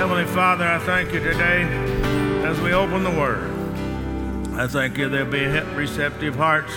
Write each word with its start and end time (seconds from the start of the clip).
Heavenly 0.00 0.24
Father, 0.24 0.64
I 0.64 0.78
thank 0.78 1.12
you 1.12 1.20
today 1.20 1.62
as 2.46 2.58
we 2.62 2.72
open 2.72 3.04
the 3.04 3.10
Word. 3.10 3.50
I 4.58 4.66
thank 4.66 4.96
you 4.96 5.10
there'll 5.10 5.30
be 5.30 5.44
receptive 5.76 6.36
hearts 6.36 6.72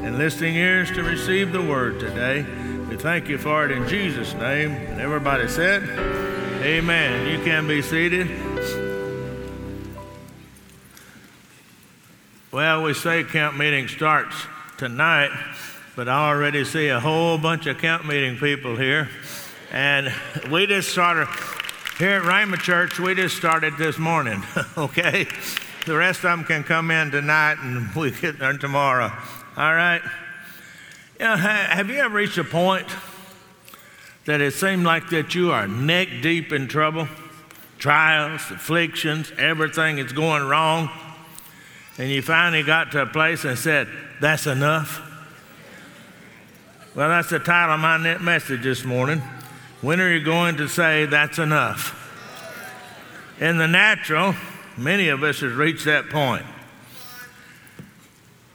and 0.00 0.16
listening 0.16 0.56
ears 0.56 0.90
to 0.92 1.02
receive 1.02 1.52
the 1.52 1.60
Word 1.60 2.00
today. 2.00 2.46
We 2.88 2.96
thank 2.96 3.28
you 3.28 3.36
for 3.36 3.66
it 3.66 3.72
in 3.72 3.86
Jesus' 3.88 4.32
name. 4.32 4.70
And 4.70 5.02
everybody 5.02 5.48
said, 5.48 5.82
Amen. 6.62 7.28
You 7.28 7.44
can 7.44 7.68
be 7.68 7.82
seated. 7.82 8.30
Well, 12.52 12.84
we 12.84 12.94
say 12.94 13.22
camp 13.22 13.54
meeting 13.54 13.86
starts 13.86 14.46
tonight, 14.78 15.30
but 15.94 16.08
I 16.08 16.30
already 16.30 16.64
see 16.64 16.88
a 16.88 17.00
whole 17.00 17.36
bunch 17.36 17.66
of 17.66 17.76
camp 17.76 18.06
meeting 18.06 18.38
people 18.38 18.76
here. 18.76 19.10
And 19.70 20.10
we 20.50 20.66
just 20.66 20.88
started 20.88 21.28
here 22.02 22.16
at 22.16 22.22
Rhema 22.22 22.58
Church, 22.58 22.98
we 22.98 23.14
just 23.14 23.36
started 23.36 23.76
this 23.76 23.96
morning, 23.96 24.42
okay? 24.76 25.24
The 25.86 25.96
rest 25.96 26.18
of 26.18 26.22
them 26.22 26.42
can 26.42 26.64
come 26.64 26.90
in 26.90 27.12
tonight 27.12 27.58
and 27.60 27.94
we 27.94 28.10
get 28.10 28.40
there 28.40 28.58
tomorrow. 28.58 29.12
All 29.56 29.72
right? 29.72 30.02
You 31.20 31.26
know, 31.26 31.36
have 31.36 31.88
you 31.90 31.98
ever 31.98 32.12
reached 32.12 32.38
a 32.38 32.42
point 32.42 32.88
that 34.24 34.40
it 34.40 34.52
seemed 34.54 34.82
like 34.82 35.10
that 35.10 35.36
you 35.36 35.52
are 35.52 35.68
neck 35.68 36.08
deep 36.22 36.52
in 36.52 36.66
trouble? 36.66 37.06
Trials, 37.78 38.40
afflictions, 38.50 39.30
everything 39.38 39.98
is 39.98 40.12
going 40.12 40.42
wrong. 40.42 40.90
And 41.98 42.10
you 42.10 42.20
finally 42.20 42.64
got 42.64 42.90
to 42.92 43.02
a 43.02 43.06
place 43.06 43.44
and 43.44 43.56
said, 43.56 43.86
That's 44.20 44.48
enough. 44.48 45.00
Well, 46.96 47.10
that's 47.10 47.30
the 47.30 47.38
title 47.38 47.74
of 47.74 47.80
my 47.80 48.18
message 48.18 48.64
this 48.64 48.82
morning. 48.82 49.22
When 49.82 50.00
are 50.00 50.14
you 50.14 50.22
going 50.22 50.58
to 50.58 50.68
say 50.68 51.06
that's 51.06 51.40
enough? 51.40 51.98
In 53.40 53.58
the 53.58 53.66
natural, 53.66 54.36
many 54.76 55.08
of 55.08 55.24
us 55.24 55.40
have 55.40 55.56
reached 55.56 55.86
that 55.86 56.08
point. 56.08 56.46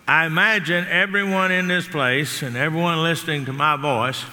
I 0.07 0.25
imagine 0.25 0.87
everyone 0.87 1.51
in 1.51 1.67
this 1.67 1.85
place 1.85 2.41
and 2.41 2.55
everyone 2.55 3.03
listening 3.03 3.43
to 3.47 3.53
my 3.53 3.75
voice 3.75 4.23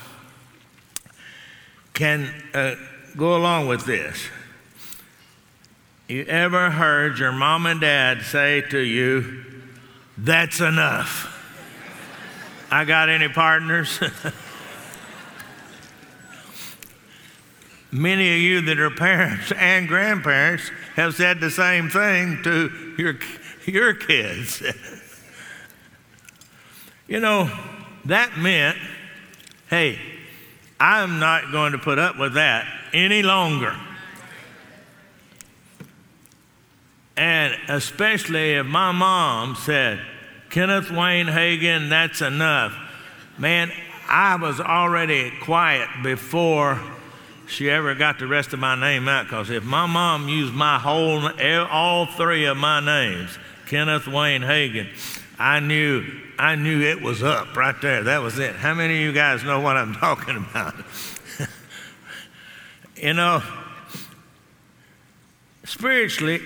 can 1.95 2.33
uh, 2.55 2.77
go 3.17 3.37
along 3.37 3.67
with 3.67 3.87
this. 3.87 4.29
You 6.07 6.23
ever 6.27 6.71
heard 6.71 7.19
your 7.19 7.33
mom 7.33 7.67
and 7.67 7.81
dad 7.81 8.23
say 8.23 8.61
to 8.71 8.79
you, 8.79 9.43
That's 10.17 10.61
enough? 10.61 11.29
I 12.71 12.85
got 12.85 13.09
any 13.09 13.29
partners? 13.29 13.99
Many 17.95 18.35
of 18.35 18.41
you 18.41 18.61
that 18.63 18.81
are 18.81 18.91
parents 18.91 19.53
and 19.53 19.87
grandparents 19.87 20.69
have 20.97 21.15
said 21.15 21.39
the 21.39 21.49
same 21.49 21.89
thing 21.89 22.43
to 22.43 22.95
your, 22.99 23.15
your 23.67 23.95
kids. 23.95 24.61
you 27.07 27.21
know, 27.21 27.49
that 28.07 28.37
meant, 28.37 28.77
hey, 29.71 30.01
I'm 30.81 31.21
not 31.21 31.53
going 31.53 31.71
to 31.71 31.79
put 31.79 32.01
up 32.01 32.19
with 32.19 32.35
that 32.35 32.67
any 32.93 33.23
longer. 33.23 33.77
And 37.17 37.55
especially 37.69 38.55
if 38.55 38.67
my 38.67 38.91
mom 38.91 39.55
said, 39.55 40.01
Kenneth 40.51 40.91
Wayne 40.91 41.27
Hagin, 41.27 41.91
that's 41.91 42.23
enough. 42.23 42.77
Man, 43.39 43.71
I 44.09 44.35
was 44.35 44.59
already 44.59 45.31
quiet 45.41 45.89
before 46.03 46.81
she 47.47 47.71
ever 47.71 47.95
got 47.95 48.19
the 48.19 48.27
rest 48.27 48.53
of 48.53 48.59
my 48.59 48.75
name 48.75 49.09
out 49.09 49.27
because 49.27 49.51
if 49.51 49.65
my 49.65 49.87
mom 49.87 50.29
used 50.29 50.55
my 50.55 50.79
whole, 50.79 51.29
all 51.71 52.07
three 52.07 52.47
of 52.47 52.57
my 52.57 52.81
names, 52.81 53.39
Kenneth 53.67 54.07
Wayne 54.07 54.43
Hagin, 54.43 54.89
I 55.39 55.61
knew, 55.61 56.05
I 56.39 56.55
knew 56.57 56.81
it 56.83 57.03
was 57.03 57.23
up 57.23 57.57
right 57.57 57.75
there. 57.81 58.05
That 58.05 58.23
was 58.23 58.39
it. 58.39 58.55
How 58.57 58.75
many 58.75 58.95
of 58.95 59.01
you 59.01 59.13
guys 59.13 59.43
know 59.43 59.61
what 59.61 59.77
I'm 59.77 59.95
talking 59.97 60.37
about? 60.37 60.75
you 62.97 63.15
know, 63.15 63.43
spiritually, 65.65 66.41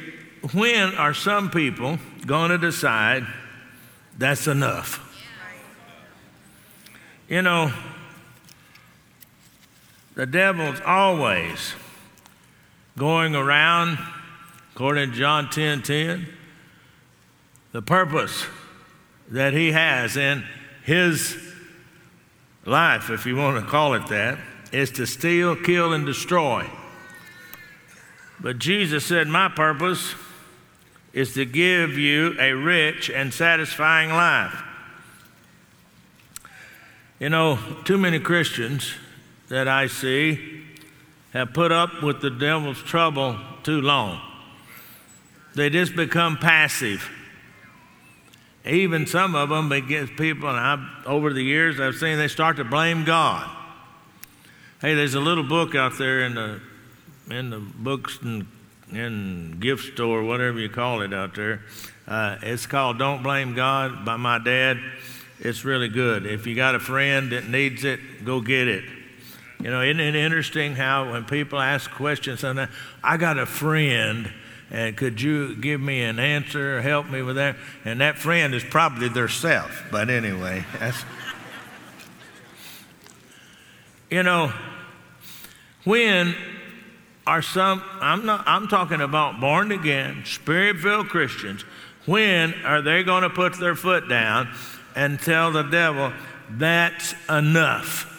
when 0.53 0.94
are 0.94 1.15
some 1.15 1.50
people 1.50 1.99
going 2.27 2.50
to 2.50 2.59
decide 2.59 3.27
that's 4.17 4.47
enough? 4.47 5.05
You 7.28 7.43
know, 7.43 7.71
the 10.19 10.27
devil's 10.27 10.81
always 10.84 11.75
going 12.99 13.37
around, 13.37 13.99
according 14.75 15.12
to 15.12 15.17
John 15.17 15.49
10 15.49 15.83
10, 15.83 16.27
the 17.71 17.83
purpose 17.83 18.45
that 19.29 19.53
he 19.53 19.71
has 19.71 20.17
in 20.17 20.43
his 20.83 21.37
life, 22.67 23.11
if 23.11 23.27
you 23.27 23.37
want 23.37 23.65
to 23.65 23.71
call 23.71 23.95
it 23.95 24.09
that, 24.09 24.41
is 24.73 24.91
to 24.91 25.06
steal, 25.06 25.55
kill, 25.55 25.93
and 25.93 26.05
destroy. 26.05 26.69
But 28.41 28.59
Jesus 28.59 29.06
said, 29.06 29.29
My 29.29 29.49
purpose 29.49 30.17
is 31.12 31.35
to 31.35 31.45
give 31.45 31.97
you 31.97 32.35
a 32.41 32.55
rich 32.55 33.09
and 33.09 33.33
satisfying 33.33 34.11
life. 34.11 34.65
You 37.21 37.29
know, 37.29 37.61
too 37.85 37.99
many 37.99 38.19
Christians 38.19 38.95
that 39.49 39.69
I 39.69 39.87
see 39.87 40.63
have 41.33 41.53
put 41.53 41.73
up 41.73 42.03
with 42.03 42.21
the 42.21 42.31
devil's 42.31 42.83
trouble 42.83 43.39
too 43.63 43.81
long. 43.81 44.21
They 45.55 45.71
just 45.71 45.97
become 45.97 46.37
passive. 46.37 47.09
Even 48.65 49.07
some 49.07 49.35
of 49.35 49.49
them, 49.49 49.73
against 49.73 50.15
people, 50.17 50.49
and 50.49 50.59
I've, 50.59 51.07
over 51.07 51.33
the 51.33 51.43
years, 51.43 51.81
I've 51.81 51.95
seen 51.95 52.19
they 52.19 52.29
start 52.29 52.57
to 52.57 52.65
blame 52.65 53.05
God. 53.05 53.49
Hey, 54.81 54.95
there's 54.95 55.15
a 55.15 55.21
little 55.21 55.45
book 55.45 55.75
out 55.75 55.99
there 55.99 56.21
in 56.21 56.35
the 56.35 56.61
in 57.31 57.51
the 57.51 57.59
books 57.59 58.19
and 58.23 58.47
in 58.93 59.59
gift 59.61 59.95
store, 59.95 60.23
whatever 60.23 60.59
you 60.59 60.69
call 60.69 61.03
it 61.03 61.13
out 61.13 61.35
there. 61.35 61.63
Uh, 62.07 62.37
it's 62.43 62.67
called 62.67 62.99
"Don't 62.99 63.23
Blame 63.23 63.55
God" 63.55 64.05
by 64.05 64.17
my 64.17 64.39
dad. 64.39 64.79
It's 65.41 65.65
really 65.65 65.89
good. 65.89 66.27
If 66.27 66.47
you 66.47 66.55
got 66.55 66.75
a 66.75 66.81
friend 66.81 67.33
that 67.33 67.49
needs 67.49 67.85
it, 67.85 68.25
go 68.25 68.41
get 68.41 68.69
it. 68.69 68.85
You 69.61 69.71
know, 69.71 69.83
isn't 69.83 69.99
it 69.99 70.15
interesting 70.15 70.77
how 70.77 71.13
when 71.13 71.25
people 71.25 71.59
ask 71.59 71.91
questions, 71.91 72.45
and 72.45 72.69
I 73.03 73.17
got 73.17 73.39
a 73.39 73.47
friend, 73.47 74.31
and 74.71 74.97
could 74.97 75.21
you 75.21 75.57
give 75.57 75.81
me 75.81 76.03
an 76.03 76.21
answer, 76.21 76.79
or 76.79 76.81
help 76.81 77.09
me 77.09 77.23
with 77.23 77.37
that? 77.37 77.57
And 77.85 78.01
that 78.01 78.19
friend 78.19 78.55
is 78.55 78.63
probably 78.63 79.09
their 79.09 79.29
self. 79.29 79.85
But 79.91 80.11
anyway, 80.11 80.65
that's. 80.79 81.05
you 84.11 84.23
know, 84.23 84.53
when 85.85 86.37
are 87.27 87.43
some, 87.43 87.83
I'm, 88.01 88.25
not, 88.25 88.45
I'm 88.47 88.69
talking 88.69 89.01
about 89.01 89.41
born 89.41 89.73
again, 89.73 90.23
spirit 90.25 90.77
filled 90.79 91.09
Christians, 91.09 91.63
when 92.07 92.55
are 92.65 92.81
they 92.81 93.03
going 93.03 93.23
to 93.23 93.31
put 93.31 93.59
their 93.59 93.75
foot 93.75 94.09
down 94.09 94.49
and 94.95 95.21
tell 95.21 95.51
the 95.51 95.63
devil, 95.63 96.13
that's 96.49 97.15
enough? 97.29 98.18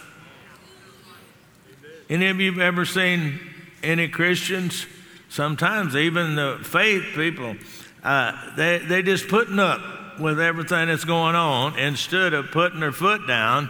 Any 2.10 2.28
of 2.28 2.40
you 2.40 2.60
ever 2.60 2.86
seen 2.86 3.40
any 3.84 4.08
Christians? 4.08 4.88
Sometimes 5.30 5.96
even 5.96 6.36
the 6.36 6.60
faith 6.64 7.04
people, 7.14 7.56
uh, 8.04 8.56
they 8.56 8.80
they 8.80 9.04
just 9.04 9.28
putting 9.28 9.60
up 9.60 10.20
with 10.20 10.40
everything 10.40 10.88
that's 10.88 11.06
going 11.06 11.36
on 11.36 11.78
instead 11.78 12.34
of 12.34 12.50
putting 12.50 12.80
their 12.80 12.92
foot 12.92 13.28
down 13.28 13.70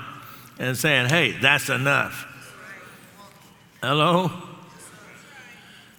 and 0.58 0.78
saying, 0.78 1.10
"Hey, 1.10 1.32
that's 1.32 1.70
enough." 1.70 2.26
Hello. 3.82 4.32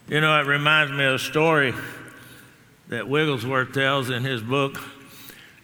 You 0.08 0.20
know, 0.20 0.40
it 0.40 0.46
reminds 0.46 0.92
me 0.92 1.04
of 1.04 1.14
a 1.14 1.18
story 1.18 1.74
that 2.88 3.06
Wigglesworth 3.06 3.72
tells 3.72 4.08
in 4.08 4.24
his 4.24 4.42
book. 4.42 4.80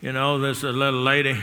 You 0.03 0.13
know, 0.13 0.39
there's 0.39 0.63
a 0.63 0.73
little 0.73 1.03
lady. 1.03 1.41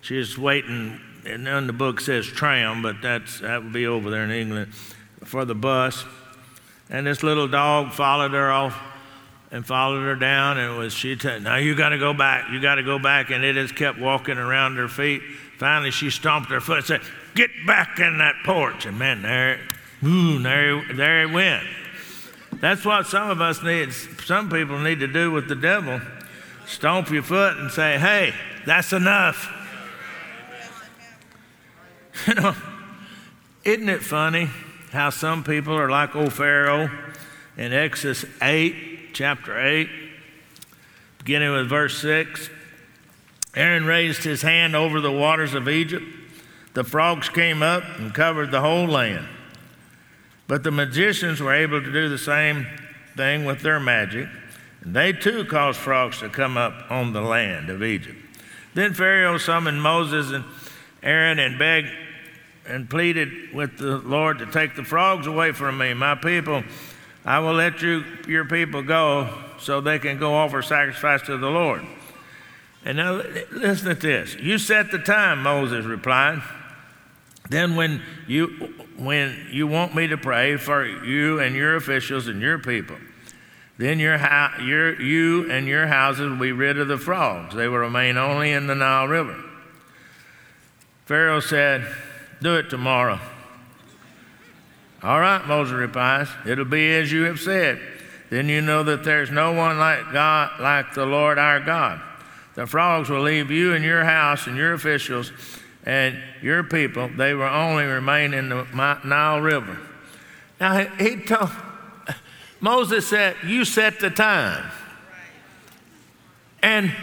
She's 0.00 0.38
waiting 0.38 1.00
and 1.26 1.46
then 1.46 1.66
the 1.66 1.72
book 1.72 2.00
says 2.00 2.26
tram, 2.26 2.82
but 2.82 2.96
that's, 3.02 3.40
that 3.40 3.62
would 3.62 3.72
be 3.72 3.86
over 3.86 4.10
there 4.10 4.24
in 4.24 4.30
England 4.30 4.74
for 5.24 5.44
the 5.44 5.54
bus. 5.54 6.04
And 6.90 7.06
this 7.06 7.22
little 7.22 7.48
dog 7.48 7.92
followed 7.92 8.32
her 8.32 8.50
off 8.50 8.78
and 9.50 9.64
followed 9.64 10.02
her 10.02 10.16
down, 10.16 10.58
and 10.58 10.76
was 10.76 10.92
she 10.92 11.16
said, 11.16 11.42
"Now 11.42 11.56
you 11.56 11.74
got 11.74 11.90
to 11.90 11.98
go 11.98 12.12
back. 12.12 12.50
You 12.50 12.60
got 12.60 12.74
to 12.74 12.82
go 12.82 12.98
back." 12.98 13.30
And 13.30 13.44
it 13.44 13.54
just 13.54 13.76
kept 13.76 13.98
walking 13.98 14.36
around 14.36 14.76
her 14.76 14.88
feet. 14.88 15.22
Finally, 15.58 15.92
she 15.92 16.10
stomped 16.10 16.50
her 16.50 16.60
foot 16.60 16.78
and 16.78 16.86
said, 16.86 17.00
"Get 17.34 17.50
back 17.66 18.00
in 18.00 18.18
that 18.18 18.34
porch!" 18.44 18.84
And 18.84 18.98
man, 18.98 19.22
there, 19.22 19.60
ooh, 20.04 20.40
there, 20.40 20.82
there 20.92 21.22
it 21.22 21.30
went. 21.30 21.64
That's 22.54 22.84
what 22.84 23.06
some 23.06 23.30
of 23.30 23.40
us 23.40 23.62
need. 23.62 23.92
Some 23.92 24.50
people 24.50 24.78
need 24.78 25.00
to 25.00 25.06
do 25.06 25.30
with 25.30 25.48
the 25.48 25.54
devil: 25.54 26.00
stomp 26.66 27.10
your 27.10 27.22
foot 27.22 27.56
and 27.56 27.70
say, 27.70 27.98
"Hey, 27.98 28.34
that's 28.66 28.92
enough." 28.92 29.63
You 32.26 32.34
know, 32.34 32.54
isn't 33.64 33.88
it 33.88 34.02
funny 34.02 34.48
how 34.92 35.10
some 35.10 35.44
people 35.44 35.74
are 35.74 35.90
like 35.90 36.14
old 36.14 36.32
Pharaoh 36.32 36.90
in 37.56 37.72
Exodus 37.72 38.24
8, 38.40 39.12
chapter 39.12 39.58
8, 39.60 39.88
beginning 41.18 41.52
with 41.52 41.68
verse 41.68 42.00
6. 42.00 42.48
Aaron 43.54 43.84
raised 43.84 44.24
his 44.24 44.42
hand 44.42 44.74
over 44.74 45.00
the 45.00 45.12
waters 45.12 45.54
of 45.54 45.68
Egypt. 45.68 46.04
The 46.74 46.84
frogs 46.84 47.28
came 47.28 47.62
up 47.62 47.84
and 47.98 48.14
covered 48.14 48.50
the 48.50 48.60
whole 48.60 48.86
land. 48.86 49.26
But 50.46 50.62
the 50.62 50.70
magicians 50.70 51.40
were 51.40 51.54
able 51.54 51.80
to 51.80 51.92
do 51.92 52.08
the 52.08 52.18
same 52.18 52.66
thing 53.16 53.44
with 53.44 53.60
their 53.60 53.80
magic, 53.80 54.28
and 54.82 54.94
they 54.94 55.12
too 55.12 55.44
caused 55.44 55.78
frogs 55.78 56.18
to 56.18 56.28
come 56.28 56.56
up 56.56 56.90
on 56.90 57.12
the 57.12 57.22
land 57.22 57.70
of 57.70 57.82
Egypt. 57.82 58.18
Then 58.74 58.92
Pharaoh 58.92 59.38
summoned 59.38 59.82
Moses 59.82 60.32
and 60.32 60.44
Aaron 61.02 61.38
and 61.38 61.58
begged 61.58 61.90
and 62.66 62.88
pleaded 62.88 63.52
with 63.54 63.78
the 63.78 63.98
Lord 63.98 64.38
to 64.38 64.46
take 64.46 64.74
the 64.76 64.84
frogs 64.84 65.26
away 65.26 65.52
from 65.52 65.78
me. 65.78 65.94
My 65.94 66.14
people, 66.14 66.62
I 67.24 67.38
will 67.38 67.54
let 67.54 67.82
you, 67.82 68.04
your 68.26 68.44
people 68.44 68.82
go 68.82 69.28
so 69.58 69.80
they 69.80 69.98
can 69.98 70.18
go 70.18 70.34
offer 70.34 70.62
sacrifice 70.62 71.22
to 71.22 71.36
the 71.36 71.50
Lord. 71.50 71.82
And 72.84 72.98
now 72.98 73.22
listen 73.50 73.88
to 73.88 73.94
this. 73.94 74.34
You 74.36 74.58
set 74.58 74.90
the 74.90 74.98
time, 74.98 75.42
Moses 75.42 75.84
replied. 75.84 76.42
Then 77.50 77.76
when 77.76 78.02
you 78.26 78.46
when 78.96 79.48
you 79.50 79.66
want 79.66 79.94
me 79.94 80.06
to 80.06 80.16
pray 80.16 80.56
for 80.56 80.86
you 80.86 81.40
and 81.40 81.54
your 81.54 81.76
officials 81.76 82.26
and 82.26 82.40
your 82.40 82.58
people, 82.58 82.96
then 83.76 83.98
your, 83.98 84.16
your, 84.62 85.00
you 85.00 85.50
and 85.50 85.66
your 85.66 85.86
houses 85.88 86.30
will 86.30 86.38
be 86.38 86.52
rid 86.52 86.78
of 86.78 86.88
the 86.88 86.96
frogs. 86.96 87.54
They 87.54 87.66
will 87.66 87.78
remain 87.78 88.16
only 88.16 88.52
in 88.52 88.66
the 88.66 88.74
Nile 88.74 89.08
River. 89.08 89.42
Pharaoh 91.06 91.40
said, 91.40 91.86
Do 92.44 92.56
it 92.56 92.68
tomorrow. 92.68 93.18
All 95.02 95.18
right, 95.18 95.42
Moses 95.46 95.72
replies, 95.72 96.28
It'll 96.44 96.66
be 96.66 96.92
as 96.92 97.10
you 97.10 97.22
have 97.22 97.40
said. 97.40 97.80
Then 98.28 98.50
you 98.50 98.60
know 98.60 98.82
that 98.82 99.02
there's 99.02 99.30
no 99.30 99.52
one 99.52 99.78
like 99.78 100.12
God, 100.12 100.60
like 100.60 100.92
the 100.92 101.06
Lord 101.06 101.38
our 101.38 101.58
God. 101.58 102.02
The 102.54 102.66
frogs 102.66 103.08
will 103.08 103.22
leave 103.22 103.50
you 103.50 103.72
and 103.72 103.82
your 103.82 104.04
house 104.04 104.46
and 104.46 104.58
your 104.58 104.74
officials 104.74 105.32
and 105.86 106.22
your 106.42 106.62
people. 106.62 107.08
They 107.08 107.32
will 107.32 107.44
only 107.44 107.84
remain 107.84 108.34
in 108.34 108.50
the 108.50 108.66
Nile 108.74 109.40
River. 109.40 109.78
Now, 110.60 110.84
he 110.84 111.16
told, 111.16 111.50
Moses 112.60 113.08
said, 113.08 113.36
You 113.42 113.64
set 113.64 114.00
the 114.00 114.10
time. 114.10 114.70
And 116.62 116.94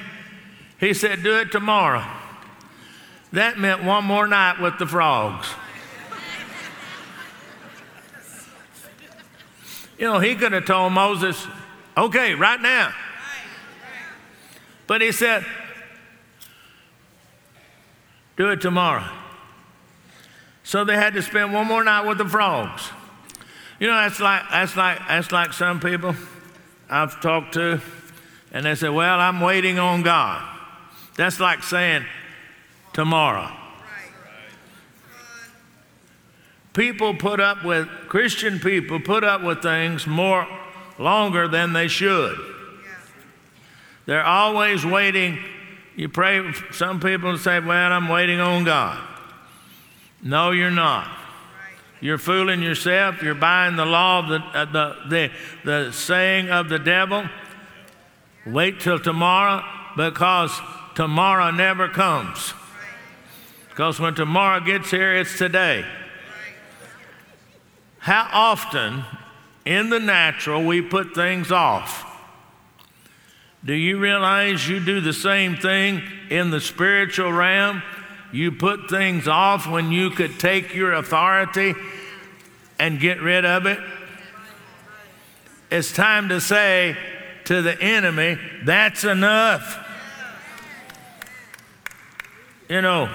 he 0.79 0.93
said, 0.93 1.23
Do 1.23 1.39
it 1.39 1.51
tomorrow. 1.51 2.20
That 3.33 3.57
meant 3.57 3.83
one 3.83 4.03
more 4.03 4.27
night 4.27 4.59
with 4.59 4.77
the 4.77 4.85
frogs. 4.85 5.47
You 9.97 10.07
know, 10.07 10.19
he 10.19 10.35
could 10.35 10.51
have 10.51 10.65
told 10.65 10.93
Moses, 10.93 11.47
Okay, 11.95 12.33
right 12.33 12.59
now. 12.59 12.93
But 14.87 15.01
he 15.01 15.11
said, 15.11 15.45
Do 18.35 18.49
it 18.49 18.61
tomorrow. 18.61 19.07
So 20.63 20.83
they 20.83 20.95
had 20.95 21.13
to 21.13 21.21
spend 21.21 21.53
one 21.53 21.67
more 21.67 21.83
night 21.83 22.07
with 22.07 22.17
the 22.17 22.27
frogs. 22.27 22.89
You 23.79 23.87
know, 23.87 23.93
that's 23.93 24.19
like, 24.19 24.41
that's 24.51 24.75
like, 24.75 24.99
that's 25.07 25.31
like 25.31 25.53
some 25.53 25.79
people 25.79 26.15
I've 26.89 27.21
talked 27.21 27.53
to, 27.53 27.79
and 28.51 28.65
they 28.65 28.75
say, 28.75 28.89
Well, 28.89 29.19
I'm 29.19 29.39
waiting 29.39 29.77
on 29.79 30.01
God. 30.01 30.41
That's 31.15 31.39
like 31.39 31.61
saying, 31.61 32.05
Tomorrow. 32.93 33.51
People 36.73 37.13
put 37.15 37.39
up 37.39 37.65
with, 37.65 37.87
Christian 38.07 38.59
people 38.59 38.99
put 38.99 39.23
up 39.23 39.43
with 39.43 39.61
things 39.61 40.07
more 40.07 40.47
longer 40.97 41.47
than 41.47 41.73
they 41.73 41.87
should. 41.87 42.37
They're 44.05 44.23
always 44.23 44.85
waiting. 44.85 45.39
You 45.95 46.09
pray, 46.09 46.53
some 46.71 46.99
people 46.99 47.37
say, 47.37 47.59
Well, 47.59 47.91
I'm 47.91 48.07
waiting 48.07 48.39
on 48.39 48.63
God. 48.63 48.99
No, 50.23 50.51
you're 50.51 50.71
not. 50.71 51.09
You're 51.99 52.17
fooling 52.17 52.63
yourself. 52.63 53.21
You're 53.21 53.35
buying 53.35 53.75
the 53.75 53.85
law 53.85 54.19
of 54.19 54.29
the, 54.29 54.37
uh, 54.37 54.65
the, 54.65 54.95
the, 55.09 55.31
the 55.63 55.91
saying 55.91 56.49
of 56.49 56.69
the 56.69 56.79
devil. 56.79 57.25
Wait 58.45 58.79
till 58.79 58.97
tomorrow 58.97 59.63
because 59.95 60.51
tomorrow 60.95 61.51
never 61.51 61.87
comes. 61.87 62.53
Because 63.71 63.99
when 63.99 64.13
tomorrow 64.13 64.59
gets 64.59 64.91
here, 64.91 65.15
it's 65.15 65.37
today. 65.37 65.85
How 67.99 68.27
often 68.31 69.05
in 69.65 69.89
the 69.89 69.99
natural 69.99 70.65
we 70.65 70.81
put 70.81 71.15
things 71.15 71.51
off? 71.51 72.05
Do 73.63 73.73
you 73.73 73.97
realize 73.97 74.67
you 74.67 74.79
do 74.79 74.99
the 74.99 75.13
same 75.13 75.55
thing 75.55 76.03
in 76.29 76.51
the 76.51 76.59
spiritual 76.59 77.31
realm? 77.31 77.81
You 78.33 78.51
put 78.51 78.89
things 78.89 79.27
off 79.27 79.69
when 79.69 79.91
you 79.91 80.09
could 80.09 80.39
take 80.39 80.75
your 80.75 80.93
authority 80.93 81.73
and 82.77 82.99
get 82.99 83.21
rid 83.21 83.45
of 83.45 83.65
it. 83.67 83.79
It's 85.69 85.93
time 85.93 86.27
to 86.29 86.41
say 86.41 86.97
to 87.45 87.61
the 87.61 87.81
enemy, 87.81 88.37
that's 88.65 89.05
enough. 89.05 89.77
You 92.67 92.81
know, 92.81 93.09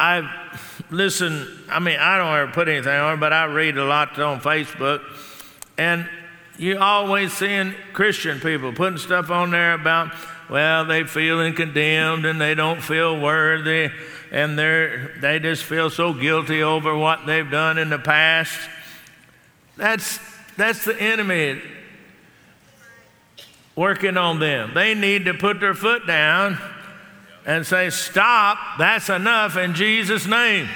I 0.00 0.56
listen, 0.90 1.46
I 1.68 1.78
mean, 1.78 1.98
I 2.00 2.16
don't 2.16 2.34
ever 2.34 2.50
put 2.50 2.68
anything 2.68 2.92
on, 2.92 3.20
but 3.20 3.32
I 3.32 3.44
read 3.44 3.76
a 3.76 3.84
lot 3.84 4.18
on 4.18 4.40
Facebook, 4.40 5.02
and 5.76 6.08
you 6.58 6.78
always 6.78 7.32
seeing 7.34 7.74
Christian 7.92 8.40
people 8.40 8.72
putting 8.72 8.98
stuff 8.98 9.30
on 9.30 9.50
there 9.50 9.74
about 9.74 10.12
well, 10.48 10.84
they 10.84 11.04
feeling 11.04 11.54
condemned 11.54 12.26
and 12.26 12.40
they 12.40 12.56
don't 12.56 12.82
feel 12.82 13.20
worthy 13.20 13.90
and 14.32 14.58
they're, 14.58 15.14
they 15.20 15.38
just 15.38 15.62
feel 15.62 15.90
so 15.90 16.12
guilty 16.12 16.60
over 16.60 16.96
what 16.96 17.24
they've 17.24 17.48
done 17.48 17.78
in 17.78 17.88
the 17.88 17.98
past. 17.98 18.58
That's, 19.76 20.18
that's 20.56 20.84
the 20.84 21.00
enemy 21.00 21.62
working 23.76 24.16
on 24.16 24.40
them. 24.40 24.72
They 24.74 24.94
need 24.94 25.26
to 25.26 25.34
put 25.34 25.60
their 25.60 25.74
foot 25.74 26.04
down 26.06 26.58
and 27.46 27.66
say, 27.66 27.90
Stop, 27.90 28.58
that's 28.78 29.08
enough 29.08 29.56
in 29.56 29.74
Jesus' 29.74 30.26
name. 30.26 30.68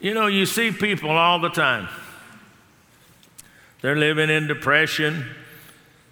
You 0.00 0.14
know, 0.14 0.26
you 0.26 0.46
see 0.46 0.70
people 0.70 1.10
all 1.10 1.40
the 1.40 1.48
time. 1.48 1.88
They're 3.82 3.96
living 3.96 4.30
in 4.30 4.46
depression. 4.46 5.26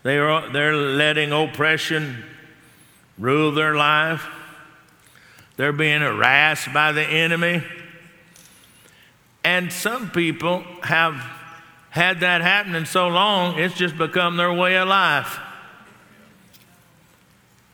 They 0.03 0.19
are, 0.19 0.51
they're 0.51 0.75
letting 0.75 1.33
oppression 1.33 2.25
rule 3.19 3.53
their 3.53 3.75
life. 3.75 4.27
They're 5.57 5.73
being 5.73 6.01
harassed 6.01 6.73
by 6.73 6.93
the 6.93 7.03
enemy. 7.03 7.63
And 9.43 9.73
some 9.73 10.11
people 10.11 10.65
have 10.83 11.15
had 11.91 12.21
that 12.21 12.43
happening 12.43 12.85
so 12.85 13.09
long, 13.09 13.59
it's 13.59 13.75
just 13.75 13.97
become 13.97 14.37
their 14.37 14.53
way 14.53 14.77
of 14.77 14.87
life. 14.89 15.39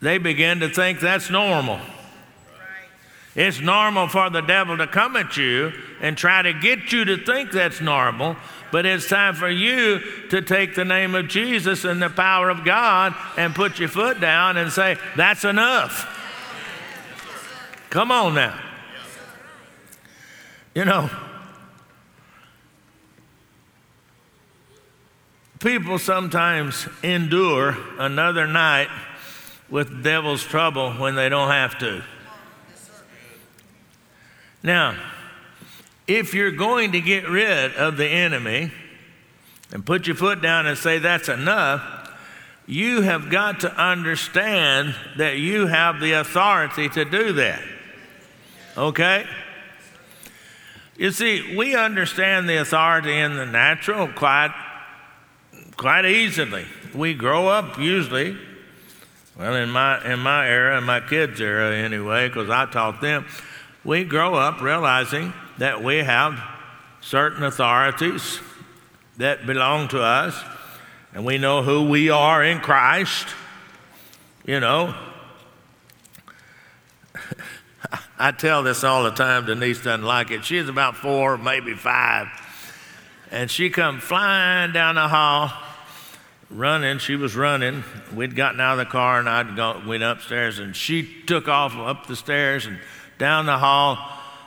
They 0.03 0.19
begin 0.19 0.61
to 0.61 0.69
think 0.69 1.01
that's 1.01 1.31
normal. 1.31 1.81
It's 3.35 3.61
normal 3.61 4.09
for 4.09 4.29
the 4.29 4.43
devil 4.43 4.77
to 4.77 4.87
come 4.87 5.17
at 5.17 5.39
you 5.39 5.73
and 6.03 6.19
try 6.19 6.43
to 6.43 6.53
get 6.53 6.93
you 6.93 7.07
to 7.07 7.17
think 7.17 7.51
that's 7.51 7.81
normal 7.81 8.37
but 8.73 8.87
it's 8.87 9.07
time 9.07 9.35
for 9.35 9.51
you 9.51 10.01
to 10.31 10.41
take 10.41 10.75
the 10.75 10.85
name 10.85 11.15
of 11.15 11.29
Jesus 11.29 11.85
and 11.85 12.03
the 12.03 12.09
power 12.09 12.49
of 12.49 12.65
God 12.65 13.15
and 13.37 13.55
put 13.55 13.79
your 13.79 13.91
foot 13.91 14.19
down 14.19 14.57
and 14.57 14.73
say, 14.73 14.97
That's 15.15 15.45
enough. 15.45 16.09
Come 17.91 18.11
on 18.11 18.35
now. 18.35 18.59
You 20.75 20.87
know, 20.87 21.11
people 25.61 25.99
sometimes 25.99 26.89
endure 27.03 27.77
another 27.99 28.47
night 28.47 28.89
with 29.73 30.05
devil's 30.05 30.45
trouble 30.45 30.93
when 30.93 31.15
they 31.15 31.31
don't 31.31 31.49
have 31.49 31.79
to. 31.79 32.05
Now, 34.63 34.95
if 36.07 36.35
you're 36.35 36.53
going 36.53 36.93
to 36.93 37.01
get 37.01 37.27
rid 37.27 37.75
of 37.77 37.97
the 37.97 38.07
enemy 38.07 38.71
and 39.73 39.85
put 39.85 40.07
your 40.07 40.15
foot 40.15 40.43
down 40.43 40.67
and 40.67 40.77
say 40.77 40.99
that's 40.99 41.31
enough, 41.31 42.11
you 42.67 43.01
have 43.01 43.31
got 43.31 43.61
to 43.61 43.75
understand 43.75 44.95
that 45.17 45.39
you 45.39 45.67
have 45.67 46.01
the 46.01 46.13
authority 46.13 46.91
to 46.91 47.07
do 47.07 47.33
that. 47.33 47.63
Okay? 48.77 49.25
You 50.99 51.13
see, 51.13 51.57
we 51.57 51.75
understand 51.75 52.47
the 52.47 52.61
authority 52.61 53.19
in 53.19 53.37
the 53.37 53.47
natural 53.47 54.07
quite, 54.07 54.55
quite 55.79 56.05
easily. 56.05 56.67
We 56.95 57.15
grow 57.15 57.49
up 57.49 57.79
usually, 57.79 58.37
well, 59.37 59.55
in 59.55 59.71
my, 59.71 60.13
in 60.13 60.19
my 60.21 60.47
era, 60.47 60.79
in 60.79 60.85
my 60.85 61.01
kids' 61.01 61.41
era 61.41 61.75
anyway, 61.75 62.29
because 62.29 62.51
I 62.51 62.67
taught 62.67 63.01
them, 63.01 63.27
we 63.85 64.05
grow 64.05 64.35
up 64.35 64.61
realizing 64.61 65.33
that 65.59 65.83
we 65.83 65.99
have 65.99 66.39
certain 67.01 67.43
authorities 67.43 68.41
that 69.17 69.47
belong 69.47 69.89
to 69.89 70.03
us, 70.03 70.39
and 71.15 71.25
we 71.25 71.39
know 71.39 71.63
who 71.63 71.89
we 71.89 72.11
are 72.11 72.45
in 72.45 72.61
Christ. 72.61 73.27
You 74.45 74.61
know, 74.61 74.95
I 78.19 78.33
tell 78.33 78.63
this 78.63 78.85
all 78.85 79.05
the 79.05 79.11
time. 79.11 79.47
Denise 79.47 79.83
doesn't 79.83 80.05
like 80.05 80.31
it. 80.31 80.45
She's 80.45 80.69
about 80.69 80.97
four, 80.97 81.39
maybe 81.39 81.75
five, 81.75 82.29
and 83.31 83.51
she 83.51 83.71
come 83.71 84.01
flying 84.01 84.73
down 84.73 84.97
the 84.97 85.09
hall, 85.09 85.53
running. 86.53 86.99
She 86.99 87.17
was 87.17 87.35
running. 87.35 87.85
We'd 88.15 88.37
gotten 88.37 88.61
out 88.61 88.79
of 88.79 88.79
the 88.79 88.91
car, 88.91 89.19
and 89.19 89.29
I'd 89.29 89.57
go, 89.57 89.83
went 89.87 90.03
upstairs, 90.03 90.59
and 90.59 90.77
she 90.77 91.09
took 91.27 91.49
off 91.49 91.77
up 91.77 92.07
the 92.07 92.17
stairs 92.17 92.67
and 92.67 92.79
down 93.19 93.47
the 93.47 93.59
hall. 93.59 93.99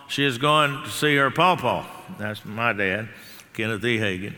She 0.07 0.25
was 0.25 0.37
going 0.37 0.83
to 0.83 0.89
see 0.89 1.15
her 1.15 1.31
pawpaw. 1.31 1.85
That's 2.17 2.45
my 2.45 2.73
dad, 2.73 3.09
Kenneth 3.53 3.83
E. 3.83 3.97
Hagin. 3.97 4.35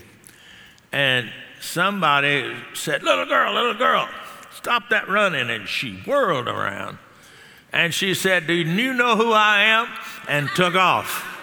And 0.91 1.29
somebody 1.59 2.55
said, 2.73 3.03
Little 3.03 3.25
girl, 3.25 3.53
little 3.53 3.73
girl, 3.73 4.07
stop 4.53 4.89
that 4.89 5.09
running. 5.09 5.49
And 5.49 5.67
she 5.67 5.97
whirled 6.05 6.47
around. 6.47 6.97
And 7.73 7.93
she 7.93 8.13
said, 8.13 8.47
Do 8.47 8.53
you 8.53 8.93
know 8.93 9.15
who 9.15 9.31
I 9.33 9.63
am? 9.63 9.87
And 10.29 10.49
took 10.55 10.75
off. 10.75 11.33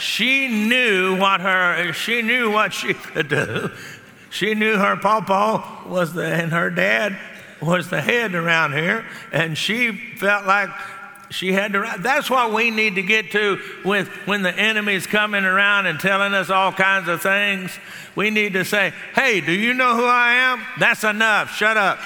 she 0.00 0.48
knew 0.48 1.16
what 1.16 1.40
her 1.40 1.92
she 1.92 2.22
knew 2.22 2.50
what 2.50 2.72
she 2.72 2.94
could 2.94 3.28
do. 3.28 3.70
She 4.32 4.54
knew 4.54 4.78
her 4.78 4.96
pawpaw 4.96 5.86
was 5.86 6.14
the 6.14 6.24
and 6.24 6.52
her 6.52 6.70
dad 6.70 7.18
was 7.60 7.90
the 7.90 8.00
head 8.00 8.34
around 8.34 8.72
here, 8.72 9.04
and 9.30 9.58
she 9.58 9.92
felt 10.16 10.46
like 10.46 10.70
she 11.28 11.52
had 11.52 11.74
to. 11.74 11.96
That's 11.98 12.30
what 12.30 12.50
we 12.50 12.70
need 12.70 12.94
to 12.94 13.02
get 13.02 13.30
to 13.32 13.58
with 13.84 14.08
when 14.24 14.42
the 14.42 14.50
enemy's 14.50 15.06
coming 15.06 15.44
around 15.44 15.84
and 15.84 16.00
telling 16.00 16.32
us 16.32 16.48
all 16.48 16.72
kinds 16.72 17.08
of 17.08 17.20
things. 17.20 17.78
We 18.16 18.30
need 18.30 18.54
to 18.54 18.64
say, 18.64 18.94
"Hey, 19.14 19.42
do 19.42 19.52
you 19.52 19.74
know 19.74 19.96
who 19.96 20.06
I 20.06 20.32
am?" 20.32 20.62
That's 20.78 21.04
enough. 21.04 21.54
Shut 21.54 21.76
up. 21.76 21.98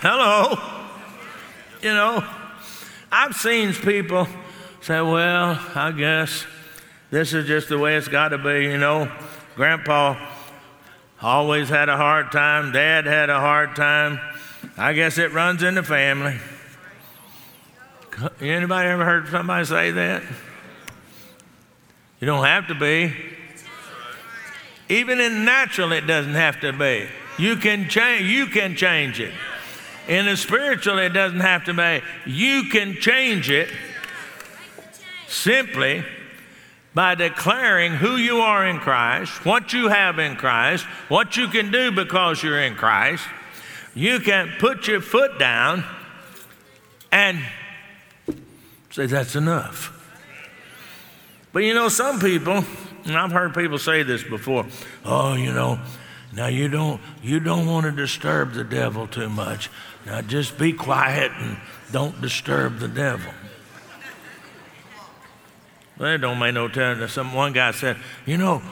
Hello. 0.00 0.58
You 1.82 1.92
know, 1.92 2.24
I've 3.12 3.34
seen 3.34 3.74
people 3.74 4.26
say, 4.80 5.02
"Well, 5.02 5.60
I 5.74 5.92
guess 5.92 6.46
this 7.12 7.32
is 7.32 7.46
just 7.46 7.68
the 7.68 7.78
way 7.78 7.94
it's 7.94 8.08
got 8.08 8.30
to 8.30 8.38
be." 8.38 8.64
You 8.64 8.78
know, 8.78 9.08
Grandpa 9.54 10.16
always 11.22 11.68
had 11.68 11.88
a 11.88 11.96
hard 11.96 12.32
time. 12.32 12.72
Dad 12.72 13.06
had 13.06 13.30
a 13.30 13.38
hard 13.38 13.76
time. 13.76 14.18
I 14.76 14.92
guess 14.92 15.18
it 15.18 15.32
runs 15.32 15.62
in 15.62 15.76
the 15.76 15.84
family. 15.84 16.38
Anybody 18.40 18.88
ever 18.88 19.04
heard 19.04 19.28
somebody 19.28 19.64
say 19.64 19.90
that? 19.92 20.22
You 22.20 22.26
don't 22.26 22.44
have 22.44 22.68
to 22.68 22.74
be. 22.74 23.14
Even 24.88 25.20
in 25.20 25.44
natural, 25.44 25.92
it 25.92 26.06
doesn't 26.06 26.34
have 26.34 26.60
to 26.60 26.72
be. 26.72 27.08
You 27.38 27.56
can 27.56 27.88
change. 27.88 28.28
You 28.28 28.46
can 28.46 28.76
change 28.76 29.20
it. 29.20 29.32
In 30.08 30.26
the 30.26 30.36
spiritual, 30.36 30.98
it 30.98 31.10
doesn't 31.10 31.40
have 31.40 31.64
to 31.64 31.74
be. 31.74 32.02
You 32.26 32.64
can 32.64 32.96
change 32.96 33.48
it 33.48 33.70
simply 35.26 36.04
by 36.94 37.14
declaring 37.14 37.92
who 37.92 38.16
you 38.16 38.40
are 38.40 38.66
in 38.66 38.78
Christ, 38.78 39.44
what 39.44 39.72
you 39.72 39.88
have 39.88 40.18
in 40.18 40.36
Christ, 40.36 40.84
what 41.08 41.36
you 41.36 41.48
can 41.48 41.70
do 41.70 41.90
because 41.90 42.42
you're 42.42 42.60
in 42.60 42.74
Christ 42.74 43.24
you 43.94 44.20
can 44.20 44.52
put 44.58 44.86
your 44.86 45.00
foot 45.00 45.38
down 45.38 45.84
and 47.10 47.38
say, 48.90 49.06
That's 49.06 49.36
enough. 49.36 49.98
But 51.52 51.60
you 51.60 51.74
know, 51.74 51.88
some 51.88 52.18
people, 52.18 52.64
and 53.04 53.16
I've 53.16 53.32
heard 53.32 53.54
people 53.54 53.78
say 53.78 54.02
this 54.02 54.22
before, 54.22 54.64
oh, 55.04 55.34
you 55.34 55.52
know, 55.52 55.78
now 56.34 56.46
you 56.46 56.68
don't 56.68 57.00
you 57.22 57.40
don't 57.40 57.66
want 57.66 57.84
to 57.84 57.92
disturb 57.92 58.54
the 58.54 58.64
devil 58.64 59.06
too 59.06 59.28
much. 59.28 59.68
Now 60.06 60.22
just 60.22 60.58
be 60.58 60.72
quiet 60.72 61.30
and 61.36 61.58
don't 61.92 62.18
disturb 62.22 62.78
the 62.78 62.88
devil. 62.88 63.32
It 66.00 66.18
don't 66.18 66.38
make 66.38 66.54
no 66.54 66.68
telling. 66.68 67.06
Some 67.08 67.32
one 67.32 67.52
guy 67.52 67.70
said, 67.70 67.96
you 68.26 68.36
know, 68.36 68.62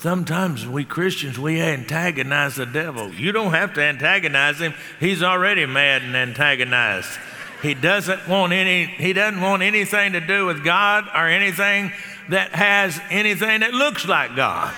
Sometimes 0.00 0.64
we 0.64 0.84
Christians, 0.84 1.40
we 1.40 1.60
antagonize 1.60 2.54
the 2.54 2.66
devil. 2.66 3.12
You 3.12 3.32
don't 3.32 3.50
have 3.50 3.74
to 3.74 3.82
antagonize 3.82 4.60
him. 4.60 4.72
He's 5.00 5.24
already 5.24 5.66
mad 5.66 6.02
and 6.02 6.14
antagonized. 6.14 7.18
He 7.62 7.74
doesn't 7.74 8.28
want 8.28 8.52
any 8.52 8.84
he 8.84 9.12
doesn't 9.12 9.40
want 9.40 9.62
anything 9.62 10.12
to 10.12 10.20
do 10.20 10.46
with 10.46 10.62
God 10.62 11.08
or 11.12 11.26
anything 11.26 11.90
that 12.28 12.52
has 12.52 13.00
anything 13.10 13.60
that 13.60 13.74
looks 13.74 14.06
like 14.06 14.36
God. 14.36 14.72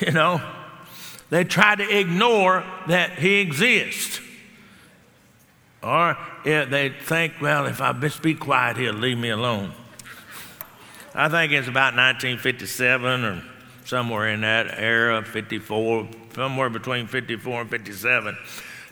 You 0.00 0.12
know, 0.12 0.40
they 1.30 1.42
try 1.42 1.74
to 1.74 1.98
ignore 1.98 2.62
that 2.86 3.18
he 3.18 3.40
exists. 3.40 4.20
Or 5.82 6.16
they 6.44 6.94
think, 7.00 7.34
well, 7.40 7.66
if 7.66 7.80
I 7.80 7.92
just 7.94 8.22
be 8.22 8.34
quiet, 8.34 8.76
he'll 8.76 8.92
leave 8.92 9.18
me 9.18 9.30
alone. 9.30 9.72
I 11.14 11.28
think 11.28 11.52
it's 11.52 11.68
about 11.68 11.94
1957 11.94 13.24
or 13.24 13.42
somewhere 13.84 14.28
in 14.28 14.42
that 14.42 14.78
era, 14.78 15.24
54, 15.24 16.08
somewhere 16.34 16.68
between 16.68 17.06
54 17.06 17.62
and 17.62 17.70
57. 17.70 18.36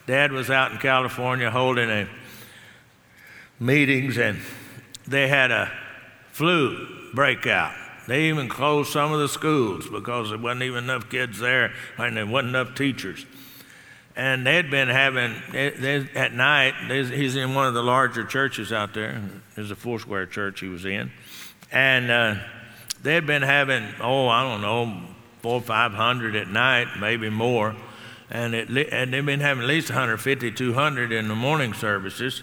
Dad 0.06 0.32
was 0.32 0.50
out 0.50 0.72
in 0.72 0.78
California 0.78 1.50
holding 1.50 1.90
a 1.90 2.08
meetings, 3.58 4.16
and 4.18 4.38
they 5.06 5.28
had 5.28 5.50
a 5.50 5.70
flu 6.30 6.86
breakout. 7.14 7.74
They 8.06 8.28
even 8.28 8.48
closed 8.48 8.92
some 8.92 9.12
of 9.12 9.18
the 9.18 9.28
schools 9.28 9.88
because 9.88 10.30
there 10.30 10.38
wasn't 10.38 10.62
even 10.62 10.84
enough 10.84 11.10
kids 11.10 11.40
there, 11.40 11.72
and 11.98 12.16
there 12.16 12.26
wasn't 12.26 12.50
enough 12.50 12.74
teachers. 12.74 13.26
And 14.14 14.46
they'd 14.46 14.70
been 14.70 14.88
having, 14.88 15.34
they, 15.52 15.70
they, 15.70 16.08
at 16.14 16.32
night, 16.32 16.74
he's 16.88 17.36
in 17.36 17.54
one 17.54 17.66
of 17.66 17.74
the 17.74 17.82
larger 17.82 18.24
churches 18.24 18.72
out 18.72 18.94
there. 18.94 19.20
There's 19.54 19.70
a 19.70 19.76
four 19.76 19.98
square 19.98 20.24
church 20.24 20.60
he 20.60 20.68
was 20.68 20.86
in. 20.86 21.10
And 21.72 22.10
uh, 22.10 22.36
they'd 23.02 23.26
been 23.26 23.42
having, 23.42 23.86
oh, 24.00 24.28
I 24.28 24.42
don't 24.42 24.62
know, 24.62 25.00
four 25.42 25.54
or 25.54 25.60
500 25.60 26.36
at 26.36 26.48
night, 26.48 26.88
maybe 26.98 27.30
more. 27.30 27.76
And, 28.30 28.54
it, 28.54 28.68
and 28.92 29.12
they've 29.12 29.24
been 29.24 29.40
having 29.40 29.62
at 29.62 29.68
least 29.68 29.90
150, 29.90 30.50
200 30.50 31.12
in 31.12 31.28
the 31.28 31.34
morning 31.34 31.72
services. 31.74 32.42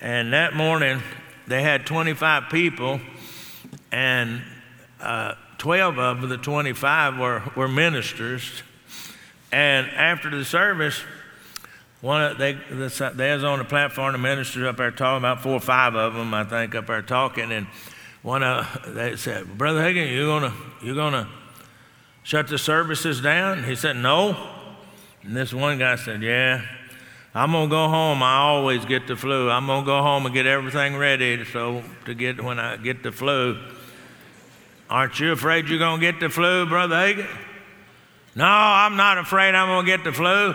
And 0.00 0.32
that 0.32 0.54
morning, 0.54 1.02
they 1.46 1.62
had 1.62 1.86
25 1.86 2.50
people, 2.50 3.00
and 3.92 4.42
uh, 5.00 5.34
12 5.58 5.98
of 5.98 6.28
the 6.28 6.36
25 6.36 7.18
were, 7.18 7.42
were 7.54 7.68
ministers. 7.68 8.62
And 9.52 9.86
after 9.90 10.28
the 10.28 10.44
service, 10.44 11.00
one 12.00 12.22
of 12.22 12.38
they, 12.38 12.52
they 12.52 13.32
was 13.32 13.44
on 13.44 13.58
the 13.58 13.64
platform, 13.64 14.12
the 14.12 14.18
ministers 14.18 14.66
up 14.66 14.76
there 14.76 14.90
talking 14.90 15.18
about 15.18 15.42
four 15.42 15.54
or 15.54 15.60
five 15.60 15.94
of 15.94 16.14
them, 16.14 16.34
I 16.34 16.44
think, 16.44 16.74
up 16.74 16.88
there 16.88 17.02
talking, 17.02 17.52
and 17.52 17.66
one 18.26 18.42
of 18.42 18.66
they 18.88 19.14
said, 19.14 19.56
Brother 19.56 19.80
Hagin, 19.80 20.12
you 20.12 20.26
gonna 20.26 20.52
you 20.82 20.96
gonna 20.96 21.28
shut 22.24 22.48
the 22.48 22.58
services 22.58 23.20
down? 23.20 23.62
He 23.62 23.76
said, 23.76 23.94
No. 23.94 24.36
And 25.22 25.36
this 25.36 25.54
one 25.54 25.78
guy 25.78 25.94
said, 25.94 26.22
Yeah. 26.22 26.62
I'm 27.36 27.52
gonna 27.52 27.70
go 27.70 27.86
home. 27.86 28.24
I 28.24 28.38
always 28.38 28.84
get 28.84 29.06
the 29.06 29.14
flu. 29.14 29.48
I'm 29.48 29.68
gonna 29.68 29.86
go 29.86 30.02
home 30.02 30.26
and 30.26 30.34
get 30.34 30.44
everything 30.44 30.96
ready 30.96 31.44
so 31.44 31.84
to 32.06 32.14
get 32.14 32.42
when 32.42 32.58
I 32.58 32.78
get 32.78 33.04
the 33.04 33.12
flu. 33.12 33.60
Aren't 34.90 35.20
you 35.20 35.30
afraid 35.30 35.68
you're 35.68 35.78
gonna 35.78 36.00
get 36.00 36.18
the 36.18 36.28
flu, 36.28 36.66
Brother 36.66 36.96
Hagin? 36.96 37.28
No, 38.34 38.44
I'm 38.44 38.96
not 38.96 39.18
afraid 39.18 39.54
I'm 39.54 39.68
gonna 39.68 39.86
get 39.86 40.02
the 40.02 40.12
flu. 40.12 40.52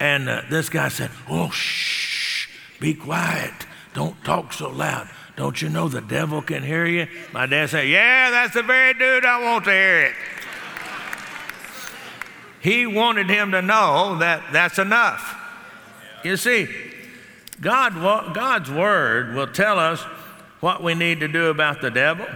And 0.00 0.28
uh, 0.28 0.42
this 0.50 0.68
guy 0.68 0.88
said, 0.88 1.12
Oh, 1.30 1.50
shh, 1.50 2.48
be 2.80 2.94
quiet. 2.94 3.54
Don't 3.94 4.16
talk 4.24 4.52
so 4.52 4.68
loud. 4.68 5.08
Don't 5.36 5.60
you 5.62 5.68
know 5.68 5.88
the 5.88 6.00
devil 6.00 6.42
can 6.42 6.62
hear 6.62 6.84
you? 6.86 7.06
My 7.32 7.46
dad 7.46 7.70
said, 7.70 7.88
Yeah, 7.88 8.30
that's 8.30 8.54
the 8.54 8.62
very 8.62 8.92
dude 8.94 9.24
I 9.24 9.42
want 9.42 9.64
to 9.64 9.70
hear 9.70 10.00
it. 10.02 10.14
He 12.60 12.86
wanted 12.86 13.28
him 13.28 13.50
to 13.52 13.62
know 13.62 14.18
that 14.18 14.42
that's 14.52 14.78
enough. 14.78 15.36
You 16.22 16.36
see, 16.36 16.68
God, 17.60 17.94
God's 18.34 18.70
word 18.70 19.34
will 19.34 19.48
tell 19.48 19.78
us 19.78 20.00
what 20.60 20.82
we 20.82 20.94
need 20.94 21.20
to 21.20 21.28
do 21.28 21.46
about 21.46 21.80
the 21.80 21.90
devil. 21.90 22.26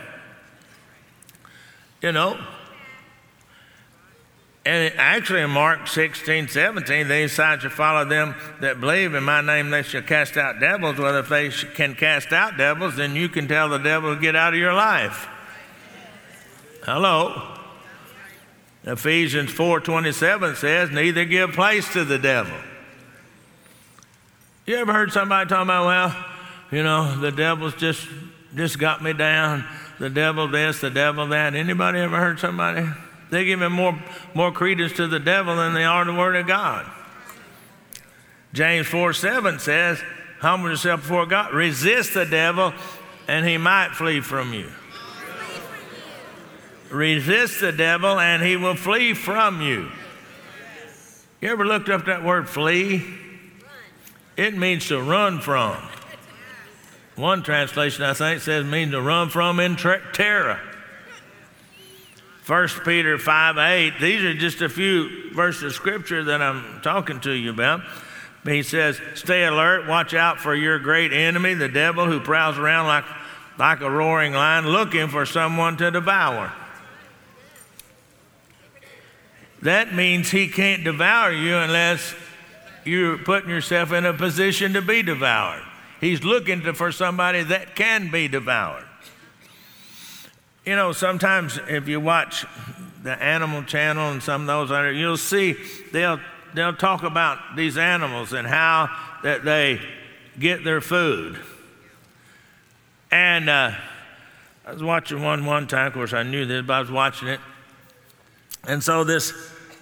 You 2.03 2.13
know, 2.13 2.39
and 4.67 4.93
actually, 4.97 5.43
in 5.43 5.51
Mark 5.51 5.87
16, 5.87 6.49
17, 6.49 7.07
these 7.07 7.33
signs 7.33 7.63
shall 7.63 7.71
follow 7.71 8.05
them 8.05 8.35
that 8.61 8.81
believe 8.81 9.15
in 9.15 9.23
my 9.23 9.41
name, 9.41 9.71
they 9.71 9.83
shall 9.83 10.03
cast 10.03 10.37
out 10.37 10.59
devils. 10.59 10.99
Well, 10.99 11.17
if 11.19 11.29
they 11.29 11.51
can 11.51 11.95
cast 11.95 12.33
out 12.33 12.57
devils, 12.57 12.97
then 12.97 13.15
you 13.15 13.29
can 13.29 13.47
tell 13.47 13.69
the 13.69 13.79
devil 13.79 14.17
to 14.17 14.21
get 14.21 14.35
out 14.35 14.55
of 14.55 14.59
your 14.59 14.75
life. 14.75 15.29
Hello. 16.85 17.57
Ephesians 18.85 19.53
4:27 19.53 20.57
says, 20.57 20.91
"Neither 20.91 21.25
give 21.25 21.53
place 21.53 21.89
to 21.93 22.05
the 22.05 22.19
devil." 22.19 22.57
You 24.67 24.77
ever 24.79 24.93
heard 24.93 25.13
somebody 25.13 25.49
talking 25.49 25.63
about, 25.63 25.87
well, 25.87 26.25
you 26.73 26.83
know, 26.83 27.21
the 27.21 27.31
devil's 27.31 27.75
just 27.75 28.09
just 28.57 28.81
got 28.81 29.01
me 29.01 29.13
down. 29.13 29.65
The 30.01 30.11
devil 30.11 30.49
this, 30.49 30.81
the 30.81 30.91
devil 30.91 31.29
that. 31.29 31.55
Anybody 31.55 32.01
ever 32.01 32.17
heard 32.17 32.41
somebody? 32.41 32.89
They 33.31 33.45
give 33.45 33.61
him 33.61 33.73
more 33.73 33.99
more 34.35 34.53
credence 34.53 34.93
to 34.95 35.09
the 35.09 35.19
devil 35.19 35.57
than 35.57 35.75
they 35.75 35.85
are 35.85 36.05
to 36.05 36.13
the 36.13 36.19
word 36.19 36.37
of 36.37 36.47
God. 36.47 36.87
James 38.53 38.87
4 38.87 39.13
7 39.13 39.59
says, 39.59 40.03
Humble 40.41 40.71
yourself 40.71 41.03
before 41.03 41.27
God, 41.27 41.53
resist 41.53 42.15
the 42.15 42.25
devil, 42.25 42.73
and 43.29 43.47
he 43.47 43.59
might 43.59 43.91
flee 43.91 44.21
from 44.21 44.55
you. 44.55 44.71
Resist 46.91 47.61
the 47.61 47.73
devil, 47.73 48.19
and 48.19 48.43
he 48.43 48.57
will 48.57 48.77
flee 48.77 49.13
from 49.13 49.61
you. 49.61 49.91
You 51.41 51.51
ever 51.51 51.67
looked 51.67 51.89
up 51.89 52.07
that 52.07 52.25
word 52.25 52.49
flee? 52.49 53.05
It 54.37 54.57
means 54.57 54.89
to 54.89 55.01
run 55.01 55.41
from. 55.41 55.77
One 57.17 57.43
translation, 57.43 58.05
I 58.05 58.15
think, 58.15 58.43
says 58.43 58.65
means 58.65 58.93
to 58.93 59.01
run 59.01 59.31
from 59.31 59.59
in 59.59 59.77
terror. 59.77 60.61
1 62.47 62.69
Peter 62.85 63.19
5 63.19 63.59
8, 63.59 63.95
these 64.01 64.23
are 64.23 64.35
just 64.35 64.63
a 64.63 64.69
few 64.69 65.33
verses 65.33 65.63
of 65.65 65.73
scripture 65.73 66.23
that 66.25 66.41
I'm 66.41 66.81
talking 66.81 67.19
to 67.21 67.33
you 67.33 67.51
about. 67.51 67.81
He 68.45 68.63
says, 68.63 69.01
Stay 69.15 69.45
alert, 69.45 69.89
watch 69.89 70.15
out 70.15 70.39
for 70.39 70.55
your 70.55 70.79
great 70.79 71.13
enemy, 71.13 71.55
the 71.55 71.69
devil, 71.69 72.07
who 72.07 72.21
prowls 72.21 72.57
around 72.57 72.87
like, 72.87 73.05
like 73.59 73.81
a 73.81 73.91
roaring 73.91 74.33
lion 74.33 74.69
looking 74.69 75.09
for 75.09 75.27
someone 75.27 75.77
to 75.79 75.91
devour. 75.91 76.53
That 79.63 79.93
means 79.93 80.31
he 80.31 80.47
can't 80.47 80.85
devour 80.85 81.33
you 81.33 81.57
unless 81.57 82.15
you're 82.85 83.19
putting 83.19 83.51
yourself 83.51 83.91
in 83.91 84.07
a 84.07 84.15
position 84.15 84.75
to 84.75 84.83
be 84.83 85.03
devoured. 85.03 85.65
He's 86.01 86.23
looking 86.23 86.63
to, 86.63 86.75
for 86.75 86.93
somebody 86.93 87.43
that 87.43 87.75
can 87.75 88.13
be 88.13 88.29
devoured. 88.29 88.87
You 90.67 90.75
know, 90.75 90.91
sometimes 90.91 91.61
if 91.69 91.87
you 91.87 92.01
watch 92.01 92.45
the 93.05 93.13
Animal 93.23 93.63
Channel 93.63 94.11
and 94.11 94.21
some 94.21 94.41
of 94.41 94.47
those, 94.49 94.73
other, 94.73 94.93
you'll 94.93 95.17
see 95.17 95.55
they'll 95.93 96.19
they'll 96.55 96.75
talk 96.75 97.05
about 97.05 97.55
these 97.55 97.79
animals 97.79 98.33
and 98.33 98.49
how 98.49 98.91
that 99.23 99.45
they 99.45 99.81
get 100.41 100.65
their 100.65 100.81
food. 100.81 101.39
And 103.13 103.49
uh, 103.49 103.75
I 104.67 104.73
was 104.73 104.83
watching 104.83 105.23
one 105.23 105.47
one 105.47 105.69
time. 105.69 105.87
Of 105.87 105.93
course, 105.93 106.13
I 106.13 106.25
knew 106.25 106.45
this, 106.47 106.67
but 106.67 106.73
I 106.73 106.81
was 106.81 106.91
watching 106.91 107.29
it. 107.29 107.39
And 108.67 108.83
so 108.83 109.05
this 109.05 109.33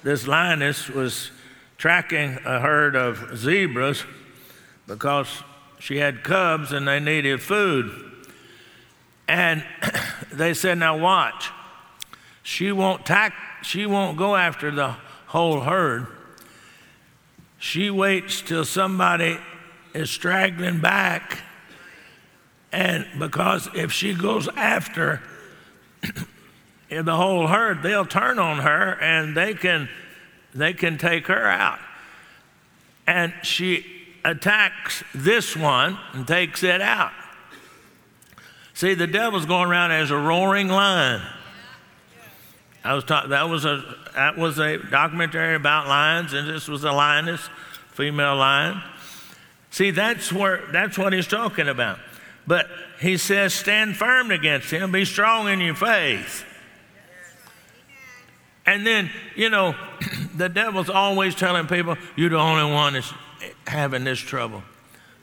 this 0.03 0.27
lioness 0.27 0.91
was 0.91 1.31
tracking 1.79 2.39
a 2.45 2.61
herd 2.61 2.95
of 2.95 3.39
zebras 3.39 4.05
because 4.87 5.43
she 5.79 5.97
had 5.97 6.23
cubs 6.23 6.73
and 6.73 6.87
they 6.87 7.01
needed 7.01 7.41
food. 7.41 7.91
And 9.27 9.65
they 10.37 10.55
said, 10.55 10.79
"Now 10.79 10.97
watch. 10.97 11.51
She 12.43 12.73
won't 12.73 13.07
tack. 13.07 13.35
She 13.63 13.87
won't 13.87 14.17
go 14.19 14.37
after 14.37 14.71
the 14.71 14.97
whole 15.27 15.61
herd. 15.61 16.07
She 17.59 17.89
waits 17.91 18.43
till 18.43 18.65
somebody 18.65 19.39
is 19.95 20.11
straggling 20.11 20.81
back. 20.81 21.39
And 22.71 23.07
because 23.19 23.69
if 23.75 23.91
she 23.91 24.13
goes 24.13 24.49
after 24.49 25.23
the 26.91 27.17
whole 27.17 27.47
herd, 27.47 27.83
they'll 27.83 28.05
turn 28.05 28.39
on 28.39 28.59
her 28.59 29.01
and 29.01 29.37
they 29.37 29.55
can, 29.55 29.89
they 30.55 30.75
can 30.75 30.99
take 30.99 31.29
her 31.29 31.47
out. 31.49 31.79
And 33.07 33.33
she 33.43 33.87
attacks 34.25 35.03
this 35.15 35.57
one 35.57 35.99
and 36.13 36.27
takes 36.27 36.63
it 36.63 36.81
out. 36.83 37.13
See, 38.75 38.95
the 38.95 39.07
devil's 39.07 39.47
going 39.47 39.69
around 39.69 39.93
as 39.93 40.11
a 40.11 40.19
roaring 40.19 40.69
lion. 40.69 41.23
I 42.83 42.95
was 42.95 43.05
ta- 43.05 43.29
that 43.29 43.49
was 43.49 43.65
a 43.65 43.83
that 44.15 44.37
was 44.37 44.59
a 44.59 44.79
documentary 44.79 45.55
about 45.55 45.89
lions, 45.89 46.35
and 46.35 46.49
this 46.49 46.69
was 46.69 46.85
a 46.85 46.93
lioness, 46.93 47.49
female 47.93 48.37
lion. 48.37 48.83
See, 49.71 49.91
that's 49.91 50.33
where 50.33 50.63
that's 50.71 50.99
what 50.99 51.13
he's 51.13 51.27
talking 51.27 51.69
about. 51.69 51.99
But 52.47 52.69
he 53.01 53.17
says, 53.17 53.55
stand 53.55 53.97
firm 53.97 54.31
against 54.31 54.71
him, 54.71 54.93
be 54.93 55.05
strong 55.05 55.49
in 55.49 55.61
your 55.61 55.75
faith. 55.75 56.45
And 58.67 58.87
then, 58.87 59.11
you 59.35 59.51
know, 59.51 59.75
the 60.37 60.49
devil's 60.49 60.91
always 60.91 61.35
telling 61.35 61.67
people, 61.67 61.97
you're 62.17 62.31
the 62.31 62.37
only 62.37 62.71
one 62.73 62.95
that's 62.95 63.13
having 63.67 64.05
this 64.05 64.19
trouble. 64.19 64.63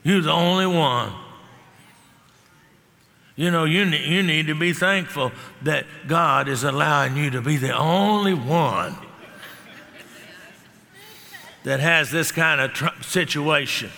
You're 0.02 0.20
the 0.20 0.32
only 0.32 0.66
one. 0.66 1.12
You 3.34 3.50
know, 3.50 3.64
you, 3.64 3.84
you 3.84 4.22
need 4.22 4.46
to 4.48 4.54
be 4.54 4.72
thankful 4.72 5.32
that 5.62 5.86
God 6.06 6.48
is 6.48 6.64
allowing 6.64 7.16
you 7.16 7.30
to 7.30 7.40
be 7.40 7.56
the 7.56 7.74
only 7.74 8.34
one 8.34 8.96
that 11.64 11.80
has 11.80 12.10
this 12.10 12.30
kind 12.30 12.60
of 12.60 12.72
tr- 12.72 13.02
situation. 13.02 13.90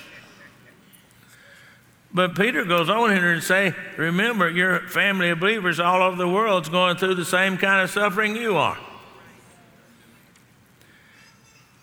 But 2.12 2.36
Peter 2.36 2.64
goes 2.64 2.88
on 2.88 3.10
here 3.10 3.32
and 3.32 3.42
say, 3.42 3.74
remember, 3.96 4.48
your 4.48 4.80
family 4.88 5.30
of 5.30 5.40
believers 5.40 5.80
all 5.80 6.00
over 6.00 6.16
the 6.16 6.28
world 6.28 6.62
is 6.64 6.68
going 6.68 6.96
through 6.96 7.16
the 7.16 7.24
same 7.24 7.56
kind 7.58 7.82
of 7.82 7.90
suffering 7.90 8.36
you 8.36 8.56
are. 8.56 8.78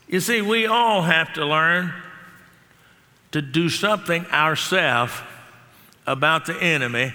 You 0.07 0.21
see, 0.21 0.41
we 0.41 0.67
all 0.67 1.01
have 1.01 1.33
to 1.33 1.45
learn 1.45 1.93
to 3.31 3.41
do 3.41 3.67
something 3.67 4.25
ourselves 4.27 5.13
about 6.07 6.45
the 6.45 6.55
enemy 6.61 7.13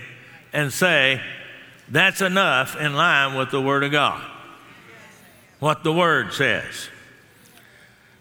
and 0.52 0.72
say, 0.72 1.20
that's 1.88 2.20
enough 2.20 2.76
in 2.80 2.94
line 2.94 3.36
with 3.36 3.50
the 3.50 3.60
Word 3.60 3.84
of 3.84 3.92
God. 3.92 4.22
What 5.60 5.84
the 5.84 5.92
Word 5.92 6.32
says. 6.32 6.88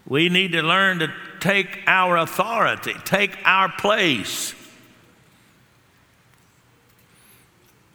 We 0.06 0.28
need 0.28 0.52
to 0.52 0.62
learn 0.62 1.00
to 1.00 1.12
take 1.40 1.80
our 1.86 2.16
authority, 2.16 2.94
take 3.04 3.36
our 3.44 3.68
place. 3.68 4.54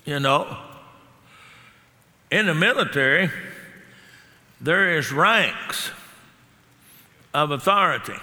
You 0.06 0.20
know, 0.20 0.58
in 2.30 2.48
the 2.48 2.56
military, 2.56 3.30
there 4.60 4.98
is 4.98 5.12
ranks 5.12 5.92
of 7.34 7.52
authority. 7.52 8.20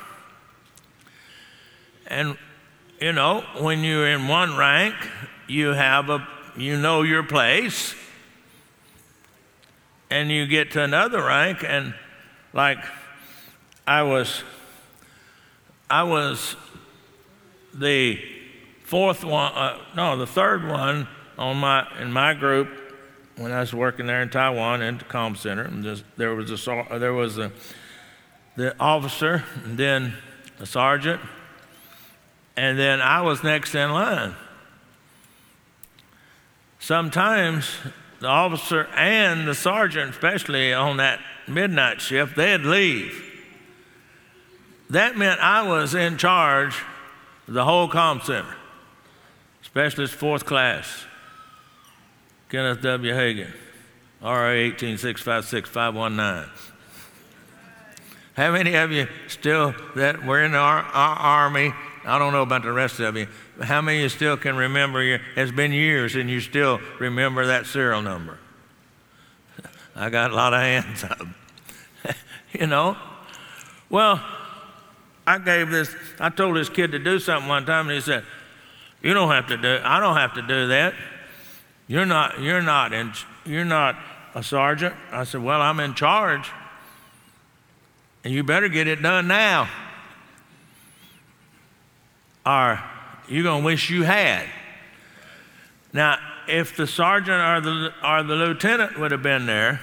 And, 2.07 2.37
you 3.01 3.13
know, 3.13 3.45
when 3.61 3.81
you're 3.85 4.09
in 4.09 4.29
one 4.29 4.57
rank, 4.57 4.95
you 5.49 5.69
have 5.69 6.11
a 6.11 6.27
you 6.57 6.77
know 6.77 7.03
your 7.03 7.23
place 7.23 7.95
and 10.11 10.31
you 10.31 10.47
get 10.47 10.73
to 10.73 10.83
another 10.83 11.23
rank 11.25 11.65
and 11.67 11.95
like 12.53 12.79
i 13.87 14.03
was 14.03 14.43
i 15.91 16.03
was 16.03 16.57
the 17.75 18.19
fourth 18.85 19.25
one 19.25 19.53
uh, 19.55 19.79
no 19.97 20.17
the 20.17 20.27
third 20.27 20.67
one 20.67 21.07
on 21.39 21.57
my 21.57 21.87
in 22.01 22.13
my 22.13 22.35
group 22.35 22.69
when 23.37 23.53
i 23.53 23.61
was 23.61 23.73
working 23.73 24.07
there 24.07 24.23
in 24.23 24.29
taiwan 24.29 24.83
in 24.83 24.99
the 24.99 25.05
comm 25.05 25.37
center. 25.37 25.63
And 25.63 25.85
just, 25.85 26.05
there 26.17 26.35
was 26.35 26.51
a 26.51 26.87
there 26.99 27.13
was 27.13 27.39
a 27.39 27.53
the 28.57 28.75
officer 28.81 29.45
and 29.65 29.79
then 29.79 30.15
a 30.59 30.67
sergeant 30.67 31.21
and 32.57 32.79
then 32.79 33.01
i 33.01 33.21
was 33.21 33.45
next 33.45 33.75
in 33.75 33.93
line 33.93 34.35
sometimes 36.89 37.77
the 38.19 38.27
officer 38.27 38.87
and 38.97 39.47
the 39.47 39.55
sergeant, 39.55 40.13
especially 40.13 40.73
on 40.73 40.97
that 40.97 41.21
midnight 41.47 42.01
shift, 42.01 42.35
they'd 42.35 42.63
leave. 42.63 43.23
That 44.89 45.15
meant 45.19 45.39
I 45.39 45.69
was 45.69 45.95
in 45.95 46.17
charge 46.17 46.75
of 47.47 47.53
the 47.53 47.67
whole 47.67 47.91
comm 47.91 48.25
center, 48.25 48.57
specialist 49.61 50.15
fourth 50.15 50.47
class, 50.47 51.05
Kenneth 52.49 52.81
W. 52.81 53.13
Hagin, 53.13 53.53
RA 54.23 54.53
18656 54.53 55.69
How 58.33 58.51
many 58.51 58.75
of 58.77 58.93
you 58.93 59.09
still 59.27 59.75
that 59.95 60.25
were 60.25 60.43
in 60.43 60.55
our, 60.55 60.79
our 60.81 61.17
army? 61.19 61.75
I 62.09 62.19
don't 62.19 62.33
know 62.33 62.41
about 62.41 62.63
the 62.63 62.73
rest 62.73 63.01
of 63.01 63.17
you. 63.19 63.29
How 63.61 63.83
many 63.83 63.99
of 63.99 64.03
you 64.05 64.09
still 64.09 64.39
can 64.39 64.57
remember? 64.57 65.03
Your, 65.03 65.21
it's 65.37 65.53
been 65.53 65.73
years 65.73 66.17
and 66.17 66.31
you 66.31 66.41
still 66.41 66.81
remember 66.99 67.47
that 67.47 67.67
serial 67.67 68.01
number. 68.01 68.39
I 69.97 70.09
got 70.09 70.31
a 70.31 70.35
lot 70.35 70.55
of 70.55 70.61
hands 70.61 71.05
up. 71.05 71.27
you 72.59 72.67
know? 72.67 72.97
Well, 73.91 74.25
I 75.27 75.39
gave 75.39 75.69
this, 75.69 75.95
I 76.19 76.31
told 76.31 76.57
this 76.57 76.71
kid 76.71 76.93
to 76.93 76.99
do 76.99 77.19
something 77.19 77.47
one 77.47 77.67
time 77.67 77.89
and 77.89 77.97
he 77.97 78.01
said, 78.01 78.25
You 79.03 79.13
don't 79.13 79.31
have 79.31 79.47
to 79.49 79.59
do 79.59 79.79
I 79.85 80.01
don't 80.01 80.17
have 80.17 80.33
to 80.35 80.43
do 80.43 80.69
that. 80.69 80.95
You're 81.89 82.07
not, 82.07 82.41
you're 82.41 82.63
not 82.63 82.95
in, 82.95 83.13
you're 83.45 83.67
not 83.67 83.97
a 84.35 84.43
sergeant. 84.43 84.95
I 85.13 85.25
said, 85.25 85.43
Well, 85.43 85.61
I'm 85.61 85.79
in 85.81 85.93
charge. 85.93 86.51
And 88.25 88.33
you 88.33 88.43
better 88.45 88.69
get 88.69 88.87
it 88.87 89.03
done 89.03 89.29
now. 89.29 89.69
Are 92.49 92.83
you're 93.29 93.43
going 93.43 93.61
to 93.61 93.67
wish 93.67 93.91
you 93.91 94.05
had. 94.05 94.47
Now, 95.93 96.17
if 96.49 96.77
the 96.77 96.87
sergeant 96.87 97.41
or 97.41 97.61
the, 97.61 97.93
or 98.03 98.23
the 98.23 98.35
lieutenant 98.35 98.99
would 98.99 99.11
have 99.11 99.23
been 99.23 99.45
there, 99.45 99.81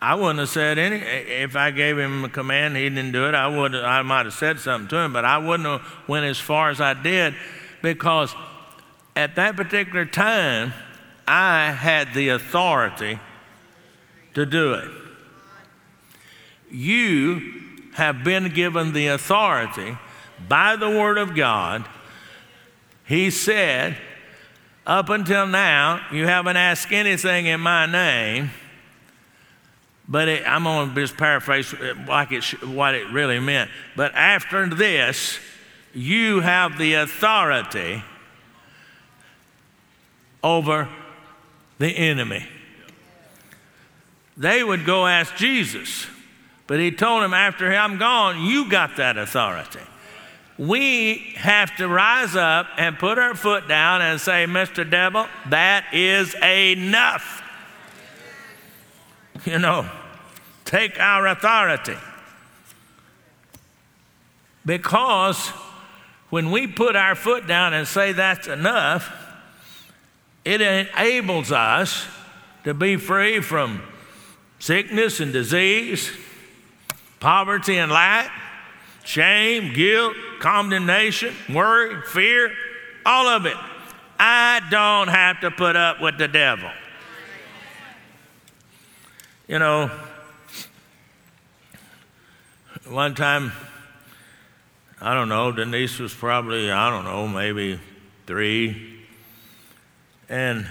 I 0.00 0.14
wouldn't 0.14 0.38
have 0.38 0.50
said 0.50 0.78
any. 0.78 0.98
If 0.98 1.56
I 1.56 1.72
gave 1.72 1.98
him 1.98 2.24
a 2.24 2.28
command, 2.28 2.76
he 2.76 2.88
didn't 2.88 3.10
do 3.10 3.26
it. 3.26 3.34
I 3.34 3.48
would. 3.48 3.74
I 3.74 4.02
might 4.02 4.26
have 4.26 4.34
said 4.34 4.60
something 4.60 4.88
to 4.88 4.98
him, 4.98 5.12
but 5.12 5.24
I 5.24 5.38
wouldn't 5.38 5.68
have 5.68 5.82
went 6.06 6.26
as 6.26 6.38
far 6.38 6.70
as 6.70 6.80
I 6.80 6.94
did, 6.94 7.34
because 7.82 8.34
at 9.16 9.34
that 9.34 9.56
particular 9.56 10.04
time, 10.04 10.74
I 11.26 11.72
had 11.72 12.14
the 12.14 12.28
authority 12.28 13.18
to 14.34 14.46
do 14.46 14.74
it. 14.74 14.90
You 16.70 17.62
have 17.94 18.22
been 18.22 18.50
given 18.50 18.92
the 18.92 19.08
authority 19.08 19.96
by 20.48 20.76
the 20.76 20.88
Word 20.88 21.18
of 21.18 21.34
God. 21.34 21.84
He 23.04 23.30
said, 23.30 23.96
Up 24.86 25.08
until 25.08 25.46
now, 25.46 26.04
you 26.12 26.26
haven't 26.26 26.56
asked 26.56 26.92
anything 26.92 27.46
in 27.46 27.60
my 27.60 27.86
name. 27.86 28.50
But 30.06 30.28
it, 30.28 30.46
I'm 30.46 30.64
going 30.64 30.94
to 30.94 31.00
just 31.00 31.16
paraphrase 31.16 31.74
like 32.06 32.32
it, 32.32 32.44
what 32.66 32.94
it 32.94 33.10
really 33.10 33.40
meant. 33.40 33.70
But 33.96 34.14
after 34.14 34.66
this, 34.66 35.38
you 35.94 36.40
have 36.40 36.76
the 36.76 36.94
authority 36.94 38.02
over 40.42 40.88
the 41.78 41.88
enemy. 41.88 42.46
They 44.36 44.62
would 44.62 44.84
go 44.84 45.06
ask 45.06 45.36
Jesus, 45.36 46.06
but 46.66 46.80
he 46.80 46.90
told 46.90 47.22
them, 47.22 47.32
after 47.32 47.72
I'm 47.72 47.98
gone, 47.98 48.42
you 48.44 48.68
got 48.68 48.96
that 48.96 49.16
authority. 49.16 49.80
We 50.56 51.34
have 51.36 51.74
to 51.76 51.88
rise 51.88 52.36
up 52.36 52.68
and 52.78 52.98
put 52.98 53.18
our 53.18 53.34
foot 53.34 53.66
down 53.66 54.02
and 54.02 54.20
say, 54.20 54.46
Mr. 54.46 54.88
Devil, 54.88 55.26
that 55.48 55.92
is 55.92 56.34
enough. 56.36 57.42
You 59.44 59.58
know, 59.58 59.90
take 60.64 60.98
our 61.00 61.26
authority. 61.26 61.96
Because 64.64 65.48
when 66.30 66.50
we 66.50 66.66
put 66.66 66.96
our 66.96 67.14
foot 67.14 67.46
down 67.46 67.74
and 67.74 67.86
say 67.86 68.12
that's 68.12 68.46
enough, 68.46 69.12
it 70.44 70.60
enables 70.60 71.50
us 71.50 72.06
to 72.64 72.74
be 72.74 72.96
free 72.96 73.40
from 73.40 73.82
sickness 74.58 75.20
and 75.20 75.32
disease, 75.32 76.10
poverty 77.20 77.76
and 77.76 77.90
lack, 77.90 78.30
shame, 79.04 79.74
guilt, 79.74 80.14
condemnation, 80.44 81.34
worry, 81.48 82.02
fear, 82.02 82.52
all 83.06 83.26
of 83.26 83.46
it. 83.46 83.56
I 84.18 84.60
don't 84.70 85.08
have 85.08 85.40
to 85.40 85.50
put 85.50 85.74
up 85.74 86.02
with 86.02 86.18
the 86.18 86.28
devil. 86.28 86.70
You 89.48 89.58
know, 89.58 89.90
one 92.86 93.14
time, 93.14 93.52
I 95.00 95.14
don't 95.14 95.30
know, 95.30 95.50
Denise 95.50 95.98
was 95.98 96.12
probably, 96.12 96.70
I 96.70 96.90
don't 96.90 97.04
know, 97.04 97.26
maybe 97.26 97.80
three, 98.26 99.00
and 100.28 100.66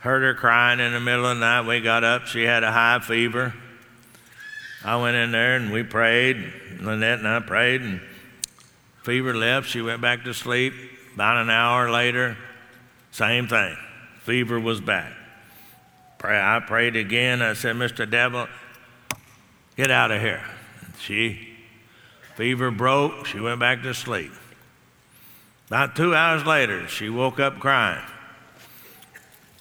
heard 0.00 0.22
her 0.22 0.34
crying 0.34 0.78
in 0.78 0.92
the 0.92 1.00
middle 1.00 1.24
of 1.24 1.38
the 1.38 1.40
night. 1.40 1.66
We 1.66 1.80
got 1.80 2.04
up, 2.04 2.26
she 2.26 2.42
had 2.42 2.64
a 2.64 2.70
high 2.70 2.98
fever. 2.98 3.54
I 4.84 4.96
went 4.96 5.16
in 5.16 5.32
there 5.32 5.56
and 5.56 5.72
we 5.72 5.82
prayed. 5.82 6.52
Lynette 6.80 7.18
and 7.18 7.28
I 7.28 7.40
prayed, 7.40 7.80
and 7.80 8.00
fever 9.02 9.34
left. 9.34 9.68
She 9.68 9.80
went 9.80 10.02
back 10.02 10.24
to 10.24 10.34
sleep. 10.34 10.74
About 11.14 11.38
an 11.38 11.48
hour 11.48 11.90
later, 11.90 12.36
same 13.12 13.46
thing. 13.46 13.76
Fever 14.22 14.60
was 14.60 14.80
back. 14.80 15.12
Pray, 16.18 16.38
I 16.38 16.60
prayed 16.60 16.96
again. 16.96 17.40
I 17.40 17.54
said, 17.54 17.76
Mr. 17.76 18.08
Devil, 18.08 18.48
get 19.76 19.90
out 19.90 20.10
of 20.10 20.20
here. 20.20 20.42
She, 20.98 21.48
fever 22.34 22.70
broke. 22.70 23.26
She 23.26 23.38
went 23.38 23.60
back 23.60 23.82
to 23.82 23.94
sleep. 23.94 24.32
About 25.68 25.96
two 25.96 26.14
hours 26.14 26.44
later, 26.44 26.88
she 26.88 27.08
woke 27.08 27.38
up 27.38 27.60
crying. 27.60 28.04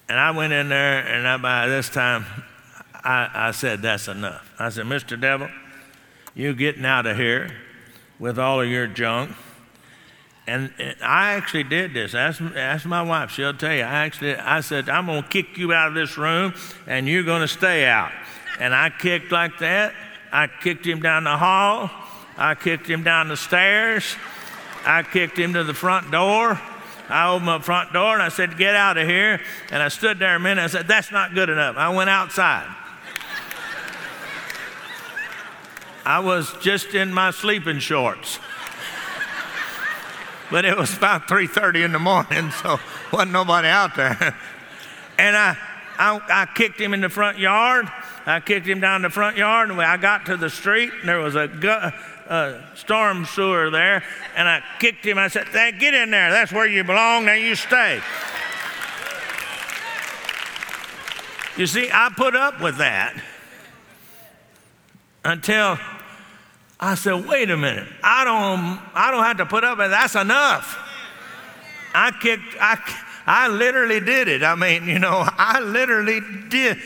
And 0.09 0.19
I 0.19 0.31
went 0.31 0.53
in 0.53 0.69
there, 0.69 0.99
and 0.99 1.27
I, 1.27 1.37
by 1.37 1.67
this 1.67 1.89
time, 1.89 2.25
I, 3.03 3.29
I 3.33 3.51
said, 3.51 3.81
That's 3.81 4.07
enough. 4.07 4.53
I 4.59 4.69
said, 4.69 4.85
Mr. 4.85 5.19
Devil, 5.19 5.49
you're 6.35 6.53
getting 6.53 6.85
out 6.85 7.05
of 7.05 7.17
here 7.17 7.49
with 8.19 8.39
all 8.39 8.61
of 8.61 8.67
your 8.67 8.87
junk. 8.87 9.31
And, 10.45 10.73
and 10.77 10.95
I 11.01 11.33
actually 11.33 11.63
did 11.63 11.93
this. 11.93 12.13
Ask, 12.13 12.41
ask 12.41 12.85
my 12.85 13.01
wife, 13.01 13.31
she'll 13.31 13.53
tell 13.53 13.73
you. 13.73 13.81
I 13.81 14.05
actually, 14.05 14.35
I 14.35 14.61
said, 14.61 14.89
I'm 14.89 15.05
going 15.05 15.23
to 15.23 15.29
kick 15.29 15.57
you 15.57 15.73
out 15.73 15.87
of 15.89 15.93
this 15.93 16.17
room, 16.17 16.53
and 16.85 17.07
you're 17.07 17.23
going 17.23 17.41
to 17.41 17.47
stay 17.47 17.85
out. 17.85 18.11
And 18.59 18.75
I 18.75 18.89
kicked 18.89 19.31
like 19.31 19.57
that. 19.59 19.93
I 20.31 20.47
kicked 20.47 20.85
him 20.85 21.01
down 21.01 21.23
the 21.23 21.37
hall. 21.37 21.89
I 22.37 22.55
kicked 22.55 22.87
him 22.87 23.03
down 23.03 23.27
the 23.27 23.37
stairs. 23.37 24.15
I 24.85 25.03
kicked 25.03 25.37
him 25.37 25.53
to 25.53 25.63
the 25.63 25.73
front 25.73 26.11
door. 26.11 26.59
I 27.09 27.29
opened 27.29 27.45
my 27.45 27.59
front 27.59 27.93
door 27.93 28.13
and 28.13 28.23
I 28.23 28.29
said, 28.29 28.57
Get 28.57 28.75
out 28.75 28.97
of 28.97 29.07
here. 29.07 29.39
And 29.71 29.83
I 29.83 29.89
stood 29.89 30.19
there 30.19 30.35
a 30.35 30.39
minute. 30.39 30.61
I 30.61 30.67
said, 30.67 30.87
That's 30.87 31.11
not 31.11 31.33
good 31.33 31.49
enough. 31.49 31.77
I 31.77 31.89
went 31.89 32.09
outside. 32.09 32.73
I 36.05 36.19
was 36.19 36.53
just 36.61 36.93
in 36.93 37.13
my 37.13 37.31
sleeping 37.31 37.79
shorts. 37.79 38.39
but 40.51 40.65
it 40.65 40.77
was 40.77 40.95
about 40.95 41.27
3:30 41.27 41.85
in 41.85 41.91
the 41.93 41.99
morning, 41.99 42.51
so 42.51 42.79
wasn't 43.11 43.31
nobody 43.31 43.69
out 43.69 43.95
there. 43.95 44.35
and 45.17 45.35
I, 45.35 45.57
I, 45.97 46.21
I 46.29 46.45
kicked 46.53 46.79
him 46.79 46.93
in 46.93 47.01
the 47.01 47.09
front 47.09 47.39
yard. 47.39 47.89
I 48.25 48.39
kicked 48.39 48.67
him 48.67 48.79
down 48.79 49.01
the 49.01 49.09
front 49.09 49.37
yard, 49.37 49.69
and 49.69 49.81
I 49.81 49.97
got 49.97 50.25
to 50.27 50.37
the 50.37 50.49
street, 50.49 50.91
and 50.99 51.09
there 51.09 51.19
was 51.19 51.35
a, 51.35 51.47
gu- 51.47 51.91
a 52.29 52.61
storm 52.75 53.25
sewer 53.25 53.69
there, 53.69 54.03
and 54.35 54.47
I 54.47 54.61
kicked 54.79 55.05
him. 55.05 55.17
I 55.17 55.27
said, 55.27 55.47
"Get 55.53 55.93
in 55.93 56.11
there. 56.11 56.31
That's 56.31 56.51
where 56.51 56.67
you 56.67 56.83
belong. 56.83 57.25
Now 57.25 57.33
you 57.33 57.55
stay." 57.55 58.01
You 61.55 61.67
see, 61.67 61.89
I 61.93 62.09
put 62.15 62.35
up 62.35 62.59
with 62.61 62.77
that 62.77 63.15
until 65.23 65.77
I 66.79 66.95
said, 66.95 67.25
wait 67.27 67.49
a 67.49 67.57
minute. 67.57 67.87
I 68.03 68.23
don't, 68.23 68.79
I 68.93 69.11
don't 69.11 69.23
have 69.23 69.37
to 69.37 69.45
put 69.45 69.63
up 69.63 69.77
with 69.77 69.91
That's 69.91 70.15
enough. 70.15 70.79
I 71.95 72.11
kicked, 72.11 72.55
I, 72.59 72.77
I 73.25 73.47
literally 73.47 73.99
did 73.99 74.27
it. 74.27 74.43
I 74.43 74.55
mean, 74.55 74.87
you 74.87 74.99
know, 74.99 75.23
I 75.37 75.59
literally 75.61 76.19
did. 76.49 76.77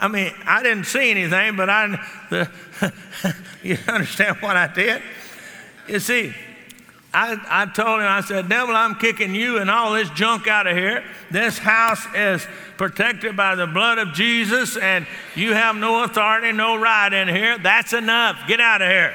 I 0.00 0.08
mean, 0.08 0.32
I 0.46 0.62
didn't 0.62 0.84
see 0.84 1.10
anything, 1.10 1.56
but 1.56 1.68
I, 1.68 2.00
the, 2.30 2.50
you 3.62 3.76
understand 3.88 4.38
what 4.40 4.56
I 4.56 4.72
did? 4.72 5.02
You 5.88 5.98
see, 5.98 6.34
I, 7.14 7.36
I 7.46 7.66
told 7.66 8.00
him, 8.00 8.06
I 8.06 8.22
said, 8.22 8.48
Devil, 8.48 8.74
I'm 8.74 8.94
kicking 8.94 9.34
you 9.34 9.58
and 9.58 9.70
all 9.70 9.92
this 9.92 10.08
junk 10.10 10.46
out 10.46 10.66
of 10.66 10.74
here. 10.74 11.04
This 11.30 11.58
house 11.58 12.02
is 12.14 12.46
protected 12.78 13.36
by 13.36 13.54
the 13.54 13.66
blood 13.66 13.98
of 13.98 14.14
Jesus, 14.14 14.78
and 14.78 15.06
you 15.36 15.52
have 15.52 15.76
no 15.76 16.04
authority, 16.04 16.52
no 16.52 16.76
right 16.76 17.12
in 17.12 17.28
here. 17.28 17.58
That's 17.58 17.92
enough. 17.92 18.48
Get 18.48 18.60
out 18.60 18.80
of 18.80 18.88
here. 18.88 19.12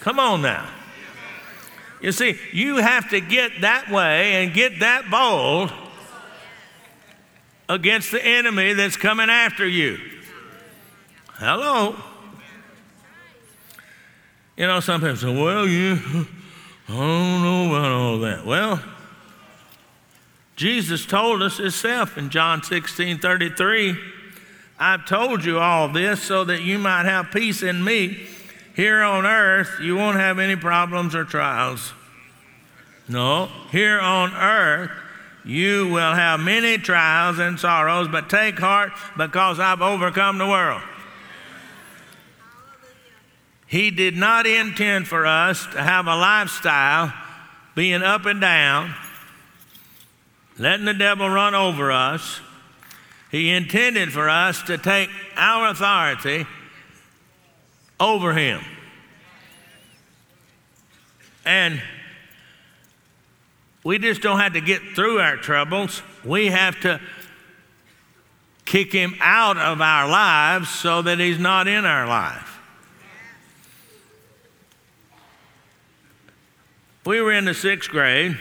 Come 0.00 0.18
on 0.18 0.42
now. 0.42 0.68
You 2.00 2.10
see, 2.10 2.36
you 2.52 2.78
have 2.78 3.10
to 3.10 3.20
get 3.20 3.60
that 3.60 3.88
way 3.90 4.42
and 4.42 4.52
get 4.52 4.80
that 4.80 5.08
bold 5.08 5.72
against 7.68 8.10
the 8.10 8.24
enemy 8.24 8.72
that's 8.72 8.96
coming 8.96 9.30
after 9.30 9.66
you. 9.68 9.98
Hello. 11.34 11.94
You 14.56 14.66
know, 14.66 14.80
some 14.80 15.00
people 15.00 15.16
say, 15.16 15.40
well, 15.42 15.66
you 15.68 16.26
I 16.90 16.92
don't 16.92 17.42
know 17.42 17.68
about 17.68 17.92
all 17.92 18.18
that. 18.18 18.44
Well, 18.44 18.82
Jesus 20.56 21.06
told 21.06 21.40
us 21.40 21.58
himself 21.58 22.18
in 22.18 22.30
John 22.30 22.64
16 22.64 23.18
33, 23.18 23.96
I've 24.76 25.06
told 25.06 25.44
you 25.44 25.60
all 25.60 25.88
this 25.88 26.20
so 26.20 26.42
that 26.44 26.62
you 26.62 26.80
might 26.80 27.04
have 27.04 27.30
peace 27.30 27.62
in 27.62 27.84
me. 27.84 28.26
Here 28.74 29.02
on 29.02 29.24
earth, 29.24 29.78
you 29.80 29.94
won't 29.94 30.16
have 30.16 30.40
any 30.40 30.56
problems 30.56 31.14
or 31.14 31.24
trials. 31.24 31.92
No, 33.06 33.50
here 33.70 34.00
on 34.00 34.34
earth, 34.34 34.90
you 35.44 35.88
will 35.88 36.14
have 36.14 36.40
many 36.40 36.76
trials 36.76 37.38
and 37.38 37.60
sorrows, 37.60 38.08
but 38.08 38.28
take 38.28 38.58
heart 38.58 38.92
because 39.16 39.60
I've 39.60 39.82
overcome 39.82 40.38
the 40.38 40.46
world. 40.46 40.82
He 43.70 43.92
did 43.92 44.16
not 44.16 44.48
intend 44.48 45.06
for 45.06 45.24
us 45.24 45.64
to 45.74 45.80
have 45.80 46.08
a 46.08 46.16
lifestyle 46.16 47.12
being 47.76 48.02
up 48.02 48.26
and 48.26 48.40
down, 48.40 48.92
letting 50.58 50.86
the 50.86 50.92
devil 50.92 51.30
run 51.30 51.54
over 51.54 51.92
us. 51.92 52.40
He 53.30 53.48
intended 53.48 54.12
for 54.12 54.28
us 54.28 54.60
to 54.62 54.76
take 54.76 55.08
our 55.36 55.68
authority 55.68 56.48
over 58.00 58.34
him. 58.34 58.60
And 61.44 61.80
we 63.84 64.00
just 64.00 64.20
don't 64.20 64.40
have 64.40 64.54
to 64.54 64.60
get 64.60 64.82
through 64.96 65.20
our 65.20 65.36
troubles. 65.36 66.02
We 66.24 66.46
have 66.46 66.80
to 66.80 67.00
kick 68.64 68.90
him 68.90 69.14
out 69.20 69.58
of 69.58 69.80
our 69.80 70.08
lives 70.08 70.70
so 70.70 71.02
that 71.02 71.20
he's 71.20 71.38
not 71.38 71.68
in 71.68 71.84
our 71.84 72.08
life. 72.08 72.49
We 77.04 77.22
were 77.22 77.32
in 77.32 77.46
the 77.46 77.54
sixth 77.54 77.88
grade, 77.88 78.36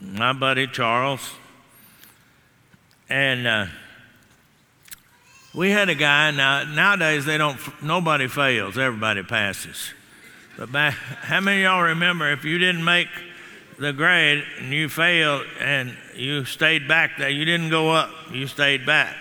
my 0.00 0.32
buddy 0.32 0.66
Charles, 0.66 1.30
and 3.08 3.46
uh, 3.46 3.66
we 5.54 5.70
had 5.70 5.90
a 5.90 5.94
guy. 5.94 6.30
Now 6.30 6.64
nowadays 6.64 7.26
they 7.26 7.36
don't. 7.36 7.58
Nobody 7.82 8.28
fails. 8.28 8.78
Everybody 8.78 9.22
passes. 9.22 9.92
But 10.56 10.72
back, 10.72 10.94
how 10.94 11.40
many 11.40 11.64
of 11.64 11.70
y'all 11.70 11.82
remember 11.82 12.30
if 12.30 12.44
you 12.44 12.58
didn't 12.58 12.84
make 12.84 13.08
the 13.78 13.92
grade 13.92 14.44
and 14.60 14.72
you 14.72 14.88
failed 14.88 15.44
and 15.60 15.94
you 16.16 16.44
stayed 16.44 16.88
back 16.88 17.18
there, 17.18 17.28
you 17.28 17.44
didn't 17.44 17.70
go 17.70 17.90
up, 17.90 18.10
you 18.30 18.46
stayed 18.46 18.86
back. 18.86 19.16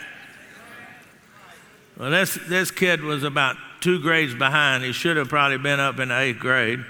Well, 1.97 2.11
this, 2.11 2.35
this 2.47 2.71
kid 2.71 3.01
was 3.01 3.23
about 3.23 3.57
two 3.81 3.99
grades 3.99 4.33
behind. 4.33 4.83
He 4.83 4.93
should 4.93 5.17
have 5.17 5.27
probably 5.27 5.57
been 5.57 5.79
up 5.79 5.99
in 5.99 6.11
eighth 6.11 6.39
grade, 6.39 6.83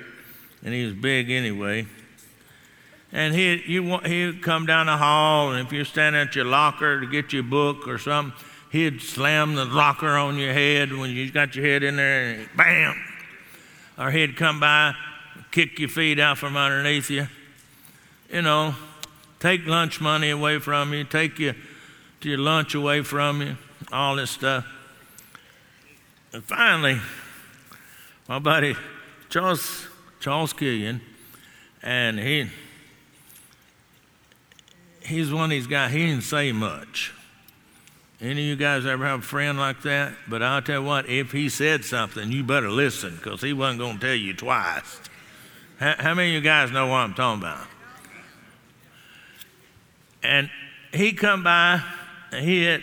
and 0.64 0.74
he 0.74 0.86
was 0.86 0.94
big 0.94 1.30
anyway. 1.30 1.86
And 3.12 3.36
he, 3.36 3.62
you, 3.68 3.98
he'd 4.00 4.42
come 4.42 4.66
down 4.66 4.88
the 4.88 4.98
hall, 4.98 5.52
and 5.52 5.66
if 5.66 5.72
you're 5.72 5.86
standing 5.86 6.22
at 6.22 6.36
your 6.36 6.46
locker 6.46 7.00
to 7.00 7.06
get 7.06 7.32
your 7.32 7.44
book 7.44 7.88
or 7.88 8.00
something, 8.00 8.34
he'd 8.72 9.02
slam 9.02 9.54
the 9.54 9.66
locker 9.66 10.10
on 10.10 10.38
your 10.38 10.54
head 10.54 10.92
when 10.92 11.12
you 11.12 11.32
got 11.32 11.56
your 11.56 11.66
head 11.66 11.84
in 11.84 11.98
there, 11.98 12.32
and 12.32 12.50
bam! 12.58 12.96
Or 14.00 14.10
he'd 14.10 14.36
come 14.36 14.60
by, 14.60 14.96
kick 15.52 15.78
your 15.78 15.90
feet 15.90 16.20
out 16.20 16.40
from 16.40 16.58
underneath 16.58 17.12
you 17.12 17.28
you 18.34 18.42
know, 18.42 18.74
take 19.40 19.66
lunch 19.68 20.02
money 20.02 20.32
away 20.32 20.58
from 20.58 20.92
you, 20.92 21.04
take 21.04 21.38
your, 21.38 21.54
your 22.24 22.40
lunch 22.40 22.74
away 22.74 23.04
from 23.04 23.42
you, 23.44 23.56
all 23.92 24.16
this 24.16 24.32
stuff. 24.32 24.66
And 26.34 26.44
finally, 26.44 27.00
my 28.28 28.40
buddy 28.40 28.76
Charles, 29.30 29.88
Charles 30.24 30.54
Killian, 30.54 31.02
and 31.82 32.18
he, 32.18 32.48
he's 35.02 35.34
one 35.34 35.44
of 35.44 35.50
these 35.50 35.68
guys, 35.68 35.92
he 35.92 36.06
didn't 36.06 36.24
say 36.24 36.54
much. 36.54 37.14
Any 38.22 38.32
of 38.32 38.38
you 38.38 38.56
guys 38.56 38.86
ever 38.86 39.06
have 39.06 39.20
a 39.20 39.24
friend 39.24 39.58
like 39.58 39.82
that? 39.82 40.14
But 40.30 40.42
I'll 40.42 40.62
tell 40.62 40.80
you 40.80 40.88
what, 40.88 41.10
if 41.10 41.34
he 41.34 41.50
said 41.50 41.84
something, 41.84 42.32
you 42.32 42.42
better 42.42 42.70
listen 42.72 43.18
because 43.18 43.42
he 43.42 43.52
wasn't 43.52 43.80
going 43.80 44.00
to 44.00 44.00
tell 44.00 44.16
you 44.16 44.34
twice. 44.34 45.02
How, 45.78 45.96
how, 46.00 46.14
many 46.14 46.30
of 46.30 46.36
you 46.36 46.50
guys 46.50 46.72
know 46.72 46.88
what 46.88 47.00
I'm 47.00 47.14
talking 47.14 47.42
about? 47.42 47.68
And 50.24 50.50
he 50.94 51.12
come 51.12 51.44
by, 51.44 51.84
and 52.32 52.46
he 52.46 52.64
had, 52.64 52.82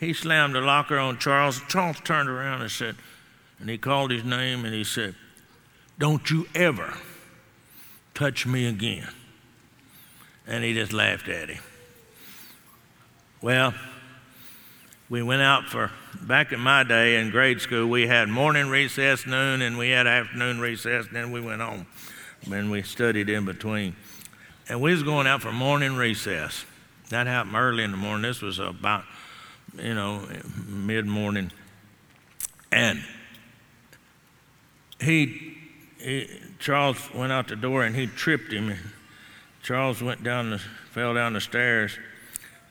he 0.00 0.12
slammed 0.12 0.56
the 0.56 0.60
locker 0.60 0.98
on 0.98 1.18
Charles. 1.18 1.60
Charles 1.68 2.00
turned 2.00 2.28
around 2.28 2.62
and 2.62 2.70
said, 2.70 2.96
and 3.60 3.70
he 3.70 3.78
called 3.78 4.10
his 4.10 4.24
name 4.24 4.64
and 4.64 4.74
he 4.74 4.82
said, 4.82 5.14
Don't 5.98 6.30
you 6.30 6.46
ever 6.54 6.94
touch 8.14 8.46
me 8.46 8.66
again. 8.66 9.08
And 10.46 10.64
he 10.64 10.74
just 10.74 10.92
laughed 10.92 11.28
at 11.28 11.48
him. 11.48 11.62
Well, 13.40 13.74
we 15.08 15.22
went 15.22 15.42
out 15.42 15.66
for, 15.66 15.90
back 16.22 16.52
in 16.52 16.60
my 16.60 16.82
day 16.82 17.20
in 17.20 17.30
grade 17.30 17.60
school, 17.60 17.86
we 17.88 18.06
had 18.06 18.28
morning 18.28 18.68
recess, 18.68 19.26
noon, 19.26 19.62
and 19.62 19.76
we 19.76 19.90
had 19.90 20.06
afternoon 20.06 20.60
recess, 20.60 21.06
and 21.06 21.16
then 21.16 21.30
we 21.30 21.40
went 21.40 21.60
home. 21.60 21.86
And 22.50 22.70
we 22.70 22.82
studied 22.82 23.28
in 23.28 23.44
between. 23.44 23.96
And 24.68 24.80
we 24.80 24.92
was 24.92 25.02
going 25.02 25.26
out 25.26 25.42
for 25.42 25.52
morning 25.52 25.96
recess. 25.96 26.64
That 27.10 27.26
happened 27.26 27.56
early 27.56 27.84
in 27.84 27.90
the 27.90 27.96
morning. 27.96 28.22
This 28.22 28.40
was 28.40 28.58
about, 28.58 29.04
you 29.78 29.94
know, 29.94 30.26
mid 30.66 31.06
morning. 31.06 31.50
And 32.72 33.02
he, 35.00 35.53
he, 36.04 36.28
Charles 36.58 36.98
went 37.14 37.32
out 37.32 37.48
the 37.48 37.56
door 37.56 37.84
and 37.84 37.96
he 37.96 38.06
tripped 38.06 38.52
him. 38.52 38.70
And 38.70 38.80
Charles 39.62 40.02
went 40.02 40.22
down 40.22 40.50
the, 40.50 40.58
fell 40.58 41.14
down 41.14 41.32
the 41.32 41.40
stairs, 41.40 41.98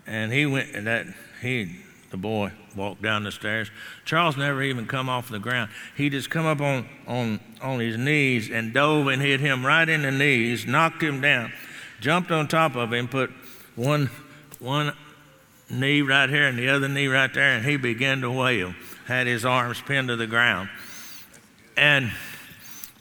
and 0.05 0.31
he 0.31 0.45
went, 0.45 0.75
and 0.75 0.85
that, 0.85 1.07
he, 1.41 1.77
the 2.11 2.17
boy, 2.17 2.51
walked 2.75 3.01
down 3.01 3.23
the 3.23 3.31
stairs. 3.31 3.71
Charles 4.05 4.37
never 4.37 4.61
even 4.61 4.85
come 4.85 5.09
off 5.09 5.29
the 5.29 5.39
ground. 5.39 5.71
He 5.97 6.09
just 6.09 6.29
come 6.29 6.45
up 6.45 6.61
on, 6.61 6.87
on, 7.07 7.39
on 7.61 7.79
his 7.79 7.97
knees 7.97 8.51
and 8.51 8.73
dove 8.73 9.07
and 9.07 9.21
hit 9.21 9.39
him 9.39 9.65
right 9.65 9.89
in 9.89 10.03
the 10.03 10.11
knees, 10.11 10.65
knocked 10.67 11.01
him 11.01 11.19
down 11.19 11.51
jumped 12.03 12.31
on 12.31 12.49
top 12.49 12.75
of 12.75 12.91
him, 12.91 13.07
put 13.07 13.31
one, 13.77 14.09
one 14.59 14.93
knee 15.69 16.01
right 16.01 16.29
here 16.29 16.47
and 16.47 16.59
the 16.59 16.67
other 16.67 16.89
knee 16.89 17.07
right 17.07 17.33
there, 17.33 17.55
and 17.55 17.65
he 17.65 17.77
began 17.77 18.19
to 18.19 18.29
wail, 18.29 18.75
had 19.05 19.25
his 19.25 19.45
arms 19.45 19.81
pinned 19.81 20.09
to 20.09 20.17
the 20.17 20.27
ground. 20.27 20.67
And 21.77 22.11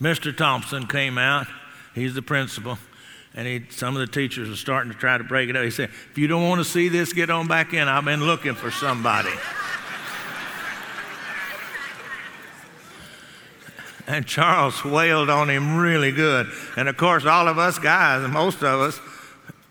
Mr. 0.03 0.37
Thompson 0.37 0.88
came 0.88 1.17
out, 1.17 1.47
he's 1.95 2.12
the 2.12 2.23
principal, 2.23 2.77
and 3.35 3.47
he, 3.47 3.65
some 3.71 3.95
of 3.95 4.01
the 4.01 4.12
teachers 4.12 4.51
are 4.51 4.57
starting 4.57 4.91
to 4.93 4.99
try 4.99 5.17
to 5.17 5.23
break 5.23 5.49
it 5.49 5.55
up. 5.55 5.62
He 5.62 5.71
said, 5.71 5.91
If 6.11 6.19
you 6.19 6.27
don't 6.27 6.49
want 6.49 6.59
to 6.59 6.65
see 6.65 6.88
this, 6.88 7.12
get 7.12 7.31
on 7.31 7.47
back 7.47 7.73
in. 7.73 7.87
I've 7.87 8.05
been 8.05 8.27
looking 8.27 8.55
for 8.57 8.73
somebody. 8.73 9.31
And 14.09 14.27
Charles 14.27 14.85
wailed 14.85 15.31
on 15.31 15.49
him 15.49 15.77
really 15.77 16.11
good. 16.11 16.51
And 16.77 16.88
of 16.88 16.97
course, 16.97 17.25
all 17.25 17.47
of 17.47 17.57
us 17.57 17.79
guys, 17.79 18.29
most 18.29 18.57
of 18.65 18.81
us, 18.81 19.01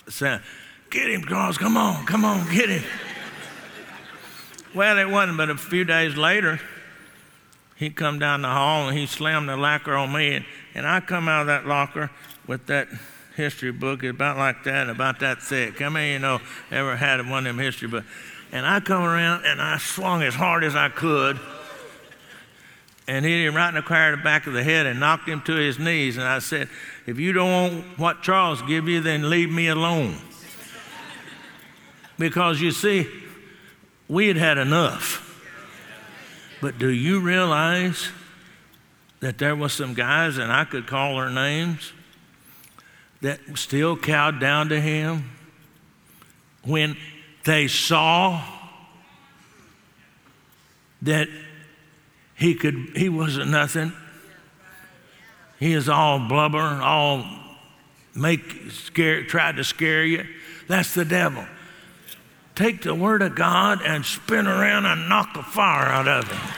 said, 0.08 0.42
Get 0.90 1.12
him, 1.12 1.26
Charles, 1.26 1.58
come 1.58 1.76
on, 1.76 2.06
come 2.06 2.24
on, 2.24 2.50
get 2.54 2.70
him. 2.70 2.84
well, 4.74 4.98
it 4.98 5.10
wasn't 5.10 5.38
but 5.38 5.50
a 5.50 5.58
few 5.58 5.84
days 5.84 6.16
later, 6.16 6.62
he 7.82 7.90
come 7.90 8.20
down 8.20 8.44
the 8.44 8.48
hall 8.48 8.88
and 8.88 8.96
he 8.96 9.08
slammed 9.08 9.50
the 9.50 9.58
locker 9.58 9.96
on 9.96 10.14
me. 10.14 10.36
And, 10.36 10.46
and 10.76 10.86
I 10.86 11.00
come 11.00 11.28
out 11.28 11.42
of 11.42 11.48
that 11.48 11.66
locker 11.66 12.12
with 12.46 12.68
that 12.68 12.88
history 13.36 13.72
book, 13.72 14.04
about 14.04 14.38
like 14.38 14.64
that, 14.66 14.88
about 14.88 15.20
that 15.22 15.42
thick. 15.42 15.80
How 15.80 15.90
many 15.90 16.10
of 16.10 16.14
you 16.14 16.20
know 16.20 16.42
ever 16.70 16.96
had 16.96 17.28
one 17.28 17.40
of 17.40 17.56
them 17.56 17.58
history 17.58 17.88
books? 17.88 18.06
And 18.52 18.68
I 18.68 18.82
come 18.82 19.02
around 19.02 19.46
and 19.46 19.60
I 19.60 19.80
swung 19.80 20.22
as 20.22 20.36
hard 20.36 20.64
as 20.64 20.76
I 20.76 20.90
could 20.90 21.40
and 23.08 23.26
hit 23.26 23.48
him 23.48 23.56
right 23.56 23.70
in 23.70 23.74
the 23.74 23.82
corner 23.82 24.14
of 24.14 24.20
the 24.20 24.24
back 24.24 24.46
of 24.46 24.54
the 24.54 24.64
head 24.64 24.86
and 24.86 25.00
knocked 25.00 25.28
him 25.28 25.42
to 25.42 25.56
his 25.56 25.80
knees. 25.80 26.18
And 26.18 26.28
I 26.28 26.38
said, 26.38 26.70
If 27.08 27.18
you 27.18 27.34
don't 27.34 27.52
want 27.52 27.98
what 27.98 28.22
Charles 28.22 28.62
give 28.62 28.88
you, 28.88 29.02
then 29.02 29.28
leave 29.28 29.52
me 29.52 29.70
alone. 29.70 30.18
because 32.20 32.62
you 32.62 32.70
see, 32.70 33.08
we 34.08 34.28
had 34.28 34.38
had 34.38 34.60
enough. 34.60 35.31
But 36.62 36.78
do 36.78 36.90
you 36.90 37.20
realize 37.20 38.10
that 39.20 39.40
there 39.40 39.56
was 39.56 39.74
some 39.74 39.94
guys, 39.94 40.38
and 40.38 40.52
I 40.52 40.64
could 40.64 40.88
call 40.88 41.18
their 41.18 41.30
names, 41.30 41.92
that 43.22 43.40
still 43.56 43.98
cowed 43.98 44.40
down 44.40 44.70
to 44.70 44.80
him 44.80 45.30
when 46.64 46.98
they 47.44 47.68
saw 47.68 48.44
that 51.02 51.28
he 52.36 52.56
could 52.56 52.92
he 52.96 53.10
wasn't 53.10 53.50
nothing. 53.50 53.94
He 55.60 55.74
is 55.74 55.88
all 55.90 56.20
blubber, 56.20 56.58
all 56.60 57.24
make 58.16 58.72
scare 58.72 59.24
try 59.24 59.52
to 59.52 59.64
scare 59.64 60.04
you. 60.04 60.26
That's 60.68 60.94
the 60.94 61.06
devil. 61.06 61.46
Take 62.62 62.84
the 62.84 62.94
word 62.94 63.24
of 63.24 63.34
God 63.34 63.82
and 63.84 64.06
spin 64.06 64.46
around 64.46 64.86
and 64.86 65.10
knock 65.10 65.34
the 65.34 65.42
fire 65.42 65.88
out 65.88 66.08
of 66.08 66.28
him. 66.28 66.54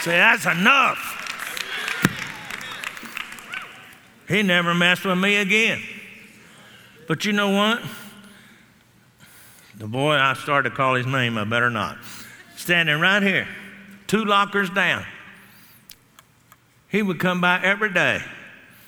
Say, 0.00 0.12
that's 0.12 0.46
enough. 0.46 1.12
He 4.26 4.42
never 4.42 4.72
messed 4.72 5.04
with 5.04 5.18
me 5.18 5.36
again. 5.36 5.82
But 7.06 7.26
you 7.26 7.32
know 7.32 7.50
what? 7.50 7.82
The 9.76 9.86
boy, 9.86 10.14
I 10.14 10.32
started 10.32 10.70
to 10.70 10.74
call 10.74 10.94
his 10.94 11.04
name, 11.04 11.36
I 11.36 11.44
better 11.44 11.68
not. 11.68 11.98
Standing 12.56 12.98
right 12.98 13.22
here 13.22 13.46
two 14.06 14.24
lockers 14.24 14.70
down. 14.70 15.04
He 16.88 17.02
would 17.02 17.20
come 17.20 17.42
by 17.42 17.60
every 17.62 17.92
day, 17.92 18.22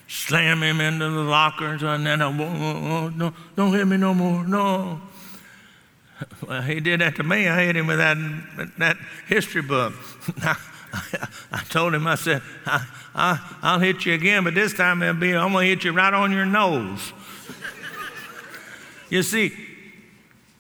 slam 0.07 0.63
him 0.63 0.81
into 0.81 1.11
the 1.11 1.25
lockers, 1.25 1.83
and 1.83 2.07
then, 2.07 2.23
I 2.23 2.27
oh, 2.27 2.41
oh, 2.41 3.09
no, 3.11 3.35
don't 3.55 3.75
hit 3.75 3.87
me 3.87 3.99
no 3.99 4.15
more, 4.15 4.47
no. 4.47 5.03
Well, 6.47 6.63
he 6.63 6.81
did 6.81 7.01
that 7.01 7.17
to 7.17 7.23
me. 7.23 7.47
I 7.47 7.67
hit 7.67 7.77
him 7.77 7.87
with 7.87 7.99
that, 7.99 8.17
that 8.79 8.97
history 9.27 9.63
book. 9.63 9.93
I 11.53 11.63
told 11.69 11.95
him, 11.95 12.07
I 12.07 12.15
said, 12.15 12.43
I, 13.15 13.39
will 13.63 13.79
hit 13.79 14.07
you 14.07 14.15
again, 14.15 14.45
but 14.45 14.55
this 14.55 14.73
time 14.73 15.03
it'll 15.03 15.15
be, 15.15 15.35
I'm 15.35 15.53
going 15.53 15.65
to 15.65 15.69
hit 15.69 15.85
you 15.85 15.93
right 15.93 16.13
on 16.13 16.33
your 16.33 16.47
nose. 16.47 17.13
you 19.11 19.23
see, 19.23 19.53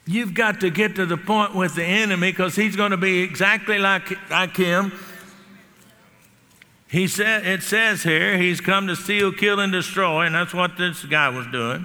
You've 0.08 0.32
got 0.32 0.60
to 0.60 0.70
get 0.70 0.94
to 0.94 1.04
the 1.04 1.18
point 1.18 1.54
with 1.54 1.74
the 1.74 1.84
enemy 1.84 2.30
because 2.30 2.56
he's 2.56 2.74
going 2.74 2.92
to 2.92 2.96
be 2.96 3.20
exactly 3.20 3.78
like, 3.78 4.30
like 4.30 4.56
him. 4.56 4.90
He 6.88 7.06
said, 7.08 7.46
it 7.46 7.62
says 7.62 8.04
here, 8.04 8.38
he's 8.38 8.62
come 8.62 8.86
to 8.86 8.96
steal, 8.96 9.32
kill, 9.32 9.60
and 9.60 9.70
destroy, 9.70 10.24
and 10.24 10.34
that's 10.34 10.54
what 10.54 10.78
this 10.78 11.04
guy 11.04 11.28
was 11.28 11.46
doing. 11.48 11.84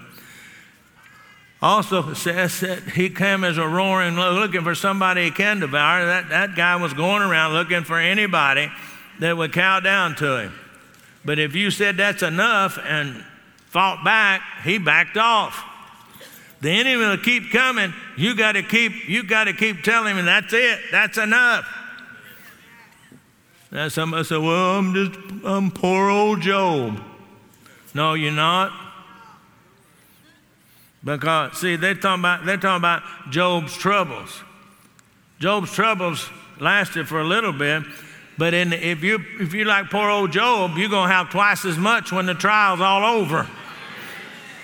Also 1.64 2.14
says 2.14 2.60
that 2.60 2.84
he 2.90 3.10
came 3.10 3.46
as 3.46 3.58
a 3.58 3.66
roaring 3.66 4.16
looking 4.18 4.64
for 4.64 4.76
somebody 4.76 5.24
he 5.24 5.32
can 5.32 5.62
devour. 5.62 6.06
That, 6.06 6.28
that 6.28 6.56
guy 6.58 6.76
was 6.76 6.94
going 6.94 7.22
around 7.22 7.54
looking 7.54 7.86
for 7.86 7.98
anybody 7.98 8.70
that 9.20 9.38
would 9.38 9.54
cow 9.54 9.80
down 9.80 10.16
to 10.16 10.42
him. 10.42 10.54
But 11.24 11.40
if 11.40 11.56
you 11.56 11.72
said 11.72 11.96
that's 11.96 12.22
enough 12.22 12.78
and 12.84 13.24
fought 13.68 14.04
back, 14.04 14.42
he 14.66 14.78
backed 14.78 15.16
off. 15.16 15.64
The 16.60 16.70
enemy 16.70 16.98
will 16.98 17.18
keep 17.18 17.50
coming. 17.50 17.94
You 18.18 18.36
got 18.36 18.54
to 18.54 18.64
keep 18.64 19.08
you 19.08 19.24
got 19.24 19.46
to 19.46 19.54
keep 19.54 19.84
telling 19.84 20.18
him 20.18 20.26
that's 20.26 20.52
it. 20.52 20.80
That's 20.92 21.18
enough. 21.18 21.66
Now 23.72 23.88
somebody 23.88 24.26
said, 24.26 24.40
"Well, 24.40 24.80
I'm 24.80 24.94
just 24.94 25.46
I'm 25.46 25.72
poor 25.72 26.10
old 26.10 26.42
Job." 26.42 27.02
No, 27.94 28.16
you're 28.16 28.34
not. 28.34 28.83
Because 31.04 31.58
see, 31.58 31.76
they're 31.76 31.96
talking 31.96 32.22
about 32.22 32.46
they're 32.46 32.58
talking 32.58 32.78
about 32.78 33.04
Job's 33.30 33.76
troubles. 33.76 34.42
Job's 35.40 35.72
troubles 35.74 36.30
lasted 36.60 37.08
for 37.08 37.20
a 37.20 37.26
little 37.26 37.52
bit, 37.52 37.84
but 38.38 38.54
in, 38.54 38.72
if 38.72 39.04
you 39.04 39.20
if 39.40 39.54
you 39.54 39.66
like 39.66 39.90
poor 39.90 40.10
old 40.10 40.32
Job, 40.32 40.78
you're 40.78 40.90
gonna 40.90 41.12
have 41.12 41.30
twice 41.30 41.66
as 41.66 41.78
much 41.78 42.12
when 42.12 42.26
the 42.26 42.34
trial's 42.34 42.80
all 42.80 43.04
over. 43.04 43.48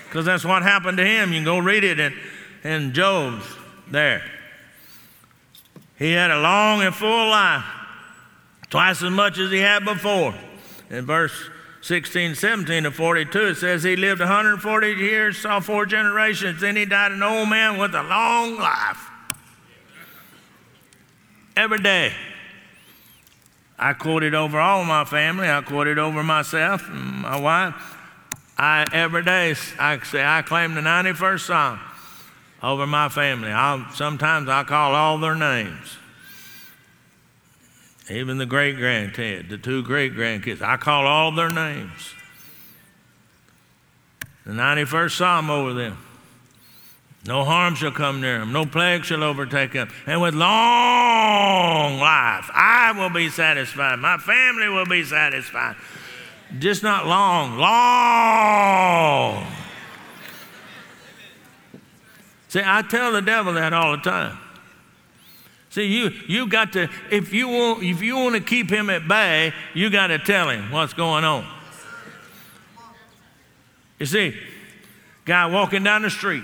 Because 0.06 0.24
that's 0.24 0.44
what 0.44 0.62
happened 0.62 0.96
to 0.96 1.04
him. 1.04 1.28
You 1.32 1.36
can 1.36 1.44
go 1.44 1.58
read 1.58 1.84
it 1.84 2.00
in, 2.00 2.14
in 2.64 2.92
Job's 2.92 3.44
there. 3.88 4.24
He 5.98 6.12
had 6.12 6.30
a 6.30 6.40
long 6.40 6.80
and 6.80 6.94
full 6.94 7.28
life, 7.28 7.64
twice 8.70 9.02
as 9.02 9.10
much 9.10 9.38
as 9.38 9.50
he 9.50 9.58
had 9.58 9.84
before. 9.84 10.34
In 10.88 11.04
verse 11.04 11.50
16, 11.82 12.34
17 12.34 12.82
to 12.84 12.90
42, 12.90 13.46
it 13.46 13.54
says 13.56 13.82
he 13.82 13.96
lived 13.96 14.20
140 14.20 14.88
years, 14.92 15.38
saw 15.38 15.60
four 15.60 15.86
generations, 15.86 16.60
then 16.60 16.76
he 16.76 16.84
died 16.84 17.12
an 17.12 17.22
old 17.22 17.48
man 17.48 17.78
with 17.78 17.94
a 17.94 18.02
long 18.02 18.56
life. 18.56 19.08
Every 21.56 21.78
day. 21.78 22.12
I 23.78 23.94
quoted 23.94 24.34
over 24.34 24.60
all 24.60 24.84
my 24.84 25.06
family, 25.06 25.48
I 25.48 25.62
quoted 25.62 25.98
over 25.98 26.22
myself 26.22 26.86
and 26.90 27.22
my 27.22 27.40
wife. 27.40 27.74
I 28.58 28.86
every 28.92 29.24
day 29.24 29.54
I 29.78 29.98
say 30.00 30.22
I 30.22 30.42
claim 30.42 30.74
the 30.74 30.82
91st 30.82 31.40
Psalm 31.40 31.80
over 32.62 32.86
my 32.86 33.08
family. 33.08 33.50
I'll, 33.50 33.90
sometimes 33.92 34.50
I 34.50 34.64
call 34.64 34.94
all 34.94 35.16
their 35.16 35.34
names. 35.34 35.96
Even 38.10 38.38
the 38.38 38.46
great 38.46 38.76
grandkid, 38.76 39.48
the 39.48 39.56
two 39.56 39.84
great 39.84 40.14
grandkids, 40.14 40.60
I 40.60 40.76
call 40.76 41.06
all 41.06 41.30
their 41.30 41.50
names. 41.50 42.14
The 44.44 44.52
91st 44.52 45.12
Psalm 45.12 45.48
over 45.48 45.72
them. 45.74 45.96
No 47.26 47.44
harm 47.44 47.74
shall 47.76 47.92
come 47.92 48.20
near 48.20 48.40
them, 48.40 48.52
no 48.52 48.66
plague 48.66 49.04
shall 49.04 49.22
overtake 49.22 49.72
them. 49.72 49.90
And 50.06 50.20
with 50.20 50.34
long 50.34 51.98
life, 51.98 52.50
I 52.52 52.92
will 52.96 53.10
be 53.10 53.28
satisfied. 53.28 53.98
My 54.00 54.16
family 54.16 54.68
will 54.68 54.86
be 54.86 55.04
satisfied. 55.04 55.76
Just 56.58 56.82
not 56.82 57.06
long, 57.06 57.58
long. 57.58 59.46
See, 62.48 62.62
I 62.64 62.82
tell 62.82 63.12
the 63.12 63.22
devil 63.22 63.52
that 63.52 63.72
all 63.72 63.92
the 63.92 64.02
time. 64.02 64.36
See, 65.70 65.84
you 65.84 66.10
you 66.26 66.48
got 66.48 66.72
to 66.72 66.88
if 67.10 67.32
you 67.32 67.48
want 67.48 67.84
if 67.84 68.02
you 68.02 68.16
want 68.16 68.34
to 68.34 68.40
keep 68.40 68.68
him 68.68 68.90
at 68.90 69.06
bay, 69.06 69.52
you 69.72 69.88
got 69.88 70.08
to 70.08 70.18
tell 70.18 70.48
him 70.50 70.70
what's 70.72 70.92
going 70.92 71.24
on. 71.24 71.46
You 74.00 74.06
see, 74.06 74.34
guy 75.24 75.46
walking 75.46 75.84
down 75.84 76.02
the 76.02 76.10
street, 76.10 76.42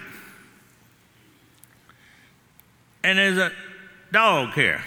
and 3.03 3.19
there's 3.19 3.39
a 3.39 3.51
dog 4.13 4.53
here. 4.53 4.85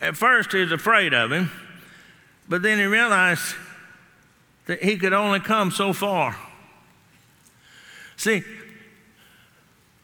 At 0.00 0.16
first, 0.16 0.52
he's 0.52 0.72
afraid 0.72 1.14
of 1.14 1.30
him, 1.30 1.50
but 2.48 2.62
then 2.62 2.78
he 2.78 2.84
realized 2.84 3.54
that 4.66 4.82
he 4.82 4.96
could 4.96 5.12
only 5.12 5.40
come 5.40 5.70
so 5.70 5.92
far. 5.92 6.36
See, 8.16 8.42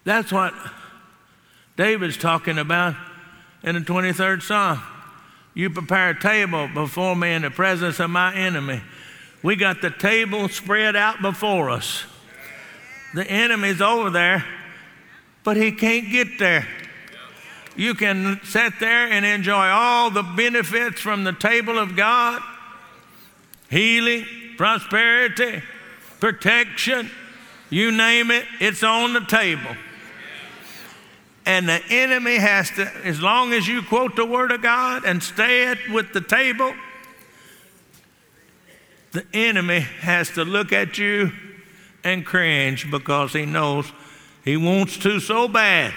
that's 0.05 0.31
what 0.31 0.55
David's 1.77 2.17
talking 2.17 2.59
about 2.59 2.95
in 3.63 3.75
the 3.75 3.81
23rd 3.81 4.43
Psalm. 4.43 4.81
You 5.55 5.71
prepare 5.71 6.11
a 6.11 6.21
table 6.21 6.69
before 6.69 7.17
me 7.17 7.33
in 7.33 7.43
the 7.43 7.51
presence 7.51 8.01
of 8.01 8.11
my 8.11 8.35
enemy. 8.35 8.83
We 9.43 9.57
got 9.57 9.81
the 9.81 9.91
table 9.91 10.49
spread 10.49 10.97
out 10.97 11.23
before 11.23 11.71
us. 11.71 12.05
The 13.15 13.29
enemy's 13.29 13.81
over 13.81 14.11
there, 14.11 14.45
but 15.45 15.57
he 15.57 15.73
can't 15.73 16.11
get 16.11 16.39
there. 16.39 16.67
You 17.77 17.95
can 17.95 18.41
sit 18.45 18.75
there 18.81 19.09
and 19.09 19.25
enjoy 19.25 19.67
all 19.67 20.11
the 20.11 20.23
benefits 20.23 21.01
from 21.01 21.25
the 21.25 21.33
table 21.33 21.79
of 21.79 21.97
God 21.97 22.43
healing, 23.71 24.25
prosperity, 24.57 25.61
protection, 26.21 27.11
you 27.71 27.91
name 27.91 28.31
it, 28.31 28.45
it's 28.61 28.85
on 28.85 29.13
the 29.13 29.21
table. 29.21 29.75
And 31.47 31.69
the 31.69 31.83
enemy 31.91 32.37
has 32.37 32.71
to, 32.73 32.91
as 33.05 33.21
long 33.21 33.53
as 33.53 33.69
you 33.69 33.83
quote 33.83 34.17
the 34.17 34.25
Word 34.25 34.51
of 34.51 34.63
God 34.63 35.05
and 35.05 35.23
stay 35.23 35.67
at 35.67 35.79
with 35.91 36.13
the 36.13 36.23
table, 36.23 36.75
the 39.13 39.27
enemy 39.35 39.81
has 39.81 40.31
to 40.31 40.45
look 40.45 40.73
at 40.73 40.97
you 40.97 41.33
and 42.03 42.25
cringe 42.25 42.91
because 42.91 43.33
he 43.33 43.47
knows 43.47 43.91
he 44.45 44.57
wants 44.57 44.99
to 44.99 45.21
so 45.21 45.47
bad. 45.49 45.93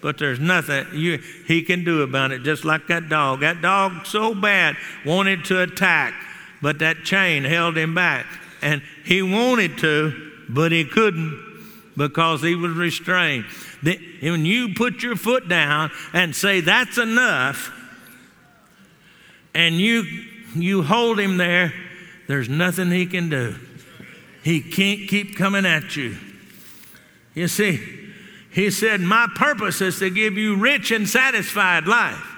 But 0.00 0.18
there's 0.18 0.38
nothing 0.38 0.86
you, 0.92 1.18
he 1.46 1.62
can 1.62 1.84
do 1.84 2.02
about 2.02 2.30
it, 2.30 2.42
just 2.42 2.64
like 2.64 2.88
that 2.88 3.08
dog. 3.08 3.40
That 3.40 3.62
dog 3.62 4.06
so 4.06 4.34
bad 4.34 4.76
wanted 5.06 5.44
to 5.46 5.62
attack, 5.62 6.14
but 6.60 6.80
that 6.80 7.04
chain 7.04 7.44
held 7.44 7.78
him 7.78 7.94
back. 7.94 8.26
And 8.60 8.82
he 9.04 9.22
wanted 9.22 9.78
to, 9.78 10.32
but 10.48 10.72
he 10.72 10.84
couldn't 10.84 11.53
because 11.96 12.42
he 12.42 12.54
was 12.54 12.72
restrained. 12.72 13.44
When 13.82 14.44
you 14.44 14.74
put 14.74 15.02
your 15.02 15.16
foot 15.16 15.48
down 15.48 15.90
and 16.12 16.34
say, 16.34 16.60
That's 16.60 16.98
enough, 16.98 17.72
and 19.54 19.76
you, 19.76 20.04
you 20.54 20.82
hold 20.82 21.20
him 21.20 21.36
there, 21.36 21.72
there's 22.26 22.48
nothing 22.48 22.90
he 22.90 23.06
can 23.06 23.28
do. 23.28 23.56
He 24.42 24.60
can't 24.60 25.08
keep 25.08 25.36
coming 25.36 25.64
at 25.64 25.96
you. 25.96 26.16
You 27.34 27.48
see, 27.48 27.80
he 28.50 28.70
said, 28.70 29.00
My 29.00 29.28
purpose 29.34 29.80
is 29.80 29.98
to 29.98 30.10
give 30.10 30.34
you 30.34 30.56
rich 30.56 30.90
and 30.90 31.08
satisfied 31.08 31.86
life. 31.86 32.30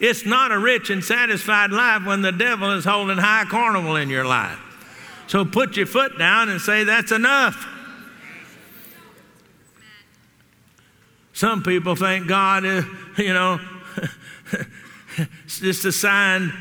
It's 0.00 0.26
not 0.26 0.52
a 0.52 0.58
rich 0.58 0.90
and 0.90 1.02
satisfied 1.02 1.70
life 1.70 2.04
when 2.04 2.22
the 2.22 2.32
devil 2.32 2.72
is 2.72 2.84
holding 2.84 3.16
high 3.16 3.44
carnival 3.44 3.96
in 3.96 4.10
your 4.10 4.24
life. 4.24 4.58
So 5.26 5.44
put 5.44 5.76
your 5.76 5.86
foot 5.86 6.18
down 6.18 6.48
and 6.48 6.60
say, 6.60 6.84
That's 6.84 7.12
enough. 7.12 7.70
Some 11.34 11.62
people 11.62 11.96
think 11.96 12.28
God 12.28 12.64
is, 12.64 12.84
you 13.18 13.34
know, 13.34 13.60
just 15.46 15.84
assigned 15.84 16.52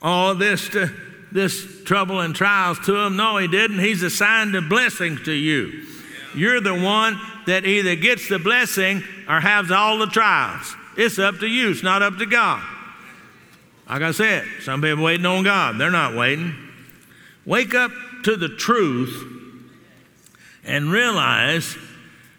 all 0.00 0.34
this 0.34 0.68
to 0.68 0.90
this 1.32 1.82
trouble 1.84 2.20
and 2.20 2.36
trials 2.36 2.78
to 2.80 2.94
him. 2.94 3.16
No, 3.16 3.38
he 3.38 3.48
didn't. 3.48 3.80
He's 3.80 4.02
assigned 4.02 4.54
the 4.54 4.60
blessings 4.60 5.22
to 5.22 5.32
you. 5.32 5.86
You're 6.36 6.60
the 6.60 6.74
one 6.74 7.18
that 7.46 7.64
either 7.64 7.96
gets 7.96 8.28
the 8.28 8.38
blessing 8.38 9.02
or 9.28 9.40
has 9.40 9.70
all 9.70 9.98
the 9.98 10.06
trials. 10.06 10.76
It's 10.96 11.18
up 11.18 11.38
to 11.38 11.46
you, 11.46 11.70
it's 11.70 11.82
not 11.82 12.02
up 12.02 12.18
to 12.18 12.26
God. 12.26 12.62
Like 13.88 14.02
I 14.02 14.12
said, 14.12 14.44
some 14.62 14.82
people 14.82 15.02
waiting 15.02 15.26
on 15.26 15.44
God. 15.44 15.78
They're 15.78 15.90
not 15.90 16.14
waiting. 16.14 16.54
Wake 17.44 17.74
up 17.74 17.90
to 18.24 18.36
the 18.36 18.48
truth 18.48 19.30
and 20.64 20.90
realize 20.90 21.76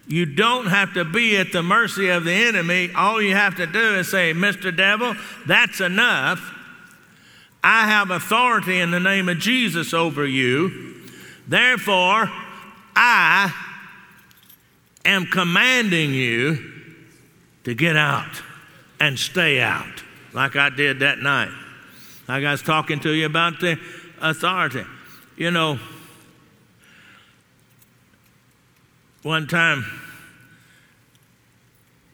you 0.06 0.24
don't 0.26 0.66
have 0.66 0.94
to 0.94 1.04
be 1.04 1.36
at 1.36 1.52
the 1.52 1.62
mercy 1.62 2.08
of 2.08 2.24
the 2.24 2.32
enemy. 2.32 2.90
All 2.94 3.20
you 3.20 3.34
have 3.34 3.56
to 3.56 3.66
do 3.66 3.96
is 3.96 4.10
say, 4.10 4.32
Mr. 4.32 4.74
Devil, 4.74 5.16
that's 5.46 5.80
enough. 5.80 6.54
I 7.62 7.88
have 7.88 8.10
authority 8.10 8.78
in 8.78 8.92
the 8.92 9.00
name 9.00 9.28
of 9.28 9.38
Jesus 9.38 9.92
over 9.92 10.24
you. 10.24 10.94
Therefore, 11.48 12.30
I 12.94 13.52
am 15.04 15.26
commanding 15.26 16.14
you 16.14 16.72
to 17.64 17.74
get 17.74 17.96
out 17.96 18.42
and 19.00 19.18
stay 19.18 19.60
out, 19.60 20.02
like 20.32 20.54
I 20.54 20.70
did 20.70 21.00
that 21.00 21.18
night. 21.18 21.50
Like 22.28 22.44
I 22.44 22.52
was 22.52 22.62
talking 22.62 23.00
to 23.00 23.10
you 23.10 23.26
about 23.26 23.58
the 23.60 23.78
authority. 24.20 24.84
You 25.36 25.50
know, 25.50 25.78
One 29.26 29.48
time, 29.48 29.84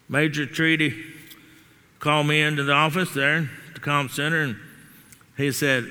Major 0.09 0.47
Treaty 0.47 0.95
called 1.99 2.27
me 2.27 2.41
into 2.41 2.65
the 2.65 2.73
office 2.73 3.13
there, 3.13 3.51
the 3.75 3.81
comm 3.81 4.09
center, 4.09 4.41
and 4.41 4.57
he 5.37 5.53
said, 5.53 5.91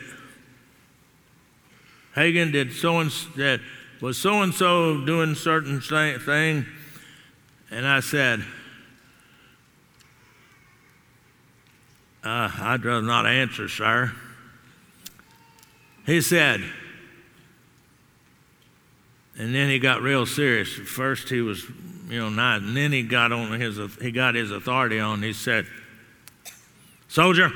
Hagin, 2.15 2.51
did 2.51 2.73
so 2.73 2.97
and 2.97 3.11
that 3.35 3.61
was 4.01 4.17
so 4.17 4.41
and 4.41 4.51
so 4.51 5.05
doing 5.05 5.35
certain 5.35 5.79
thing? 5.79 6.65
And 7.69 7.87
I 7.87 7.99
said, 7.99 8.43
uh, 12.23 12.49
I'd 12.51 12.83
rather 12.83 13.05
not 13.05 13.27
answer, 13.27 13.69
sir. 13.69 14.11
He 16.07 16.19
said, 16.19 16.63
and 19.37 19.55
then 19.55 19.69
he 19.69 19.79
got 19.79 20.01
real 20.01 20.25
serious. 20.25 20.69
First 20.69 21.29
he 21.29 21.41
was, 21.41 21.65
you 22.09 22.19
know, 22.19 22.29
not, 22.29 22.61
and 22.61 22.75
then 22.75 22.91
he 22.91 23.03
got 23.03 23.31
on 23.31 23.59
his, 23.59 23.79
he 24.01 24.11
got 24.11 24.35
his 24.35 24.51
authority 24.51 24.99
on. 24.99 25.23
He 25.23 25.33
said, 25.33 25.65
"Soldier, 27.07 27.51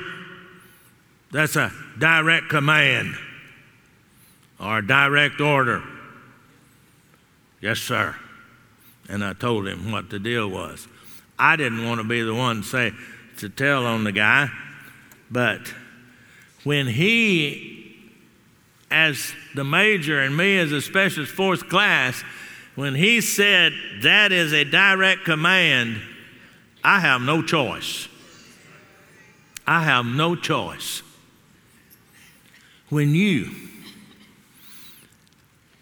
that's 1.30 1.56
a 1.56 1.72
direct 1.98 2.48
command 2.48 3.16
or 4.58 4.78
a 4.78 4.86
direct 4.86 5.40
order." 5.40 5.82
Yes, 7.60 7.78
sir. 7.78 8.16
And 9.08 9.24
I 9.24 9.34
told 9.34 9.68
him 9.68 9.92
what 9.92 10.10
the 10.10 10.18
deal 10.18 10.48
was. 10.48 10.88
I 11.38 11.56
didn't 11.56 11.84
want 11.84 12.00
to 12.00 12.06
be 12.06 12.22
the 12.22 12.34
one 12.34 12.62
to 12.62 12.66
say 12.66 12.92
to 13.38 13.48
tell 13.48 13.86
on 13.86 14.04
the 14.04 14.12
guy, 14.12 14.50
but 15.30 15.60
when 16.64 16.86
he 16.86 17.85
as 18.90 19.32
the 19.54 19.64
major 19.64 20.20
and 20.20 20.36
me 20.36 20.58
as 20.58 20.72
a 20.72 20.80
specialist 20.80 21.32
fourth 21.32 21.68
class, 21.68 22.22
when 22.74 22.94
he 22.94 23.20
said 23.20 23.72
that 24.02 24.32
is 24.32 24.52
a 24.52 24.64
direct 24.64 25.24
command, 25.24 26.00
I 26.84 27.00
have 27.00 27.20
no 27.20 27.42
choice. 27.42 28.08
I 29.66 29.82
have 29.82 30.06
no 30.06 30.36
choice. 30.36 31.02
When 32.88 33.14
you, 33.14 33.50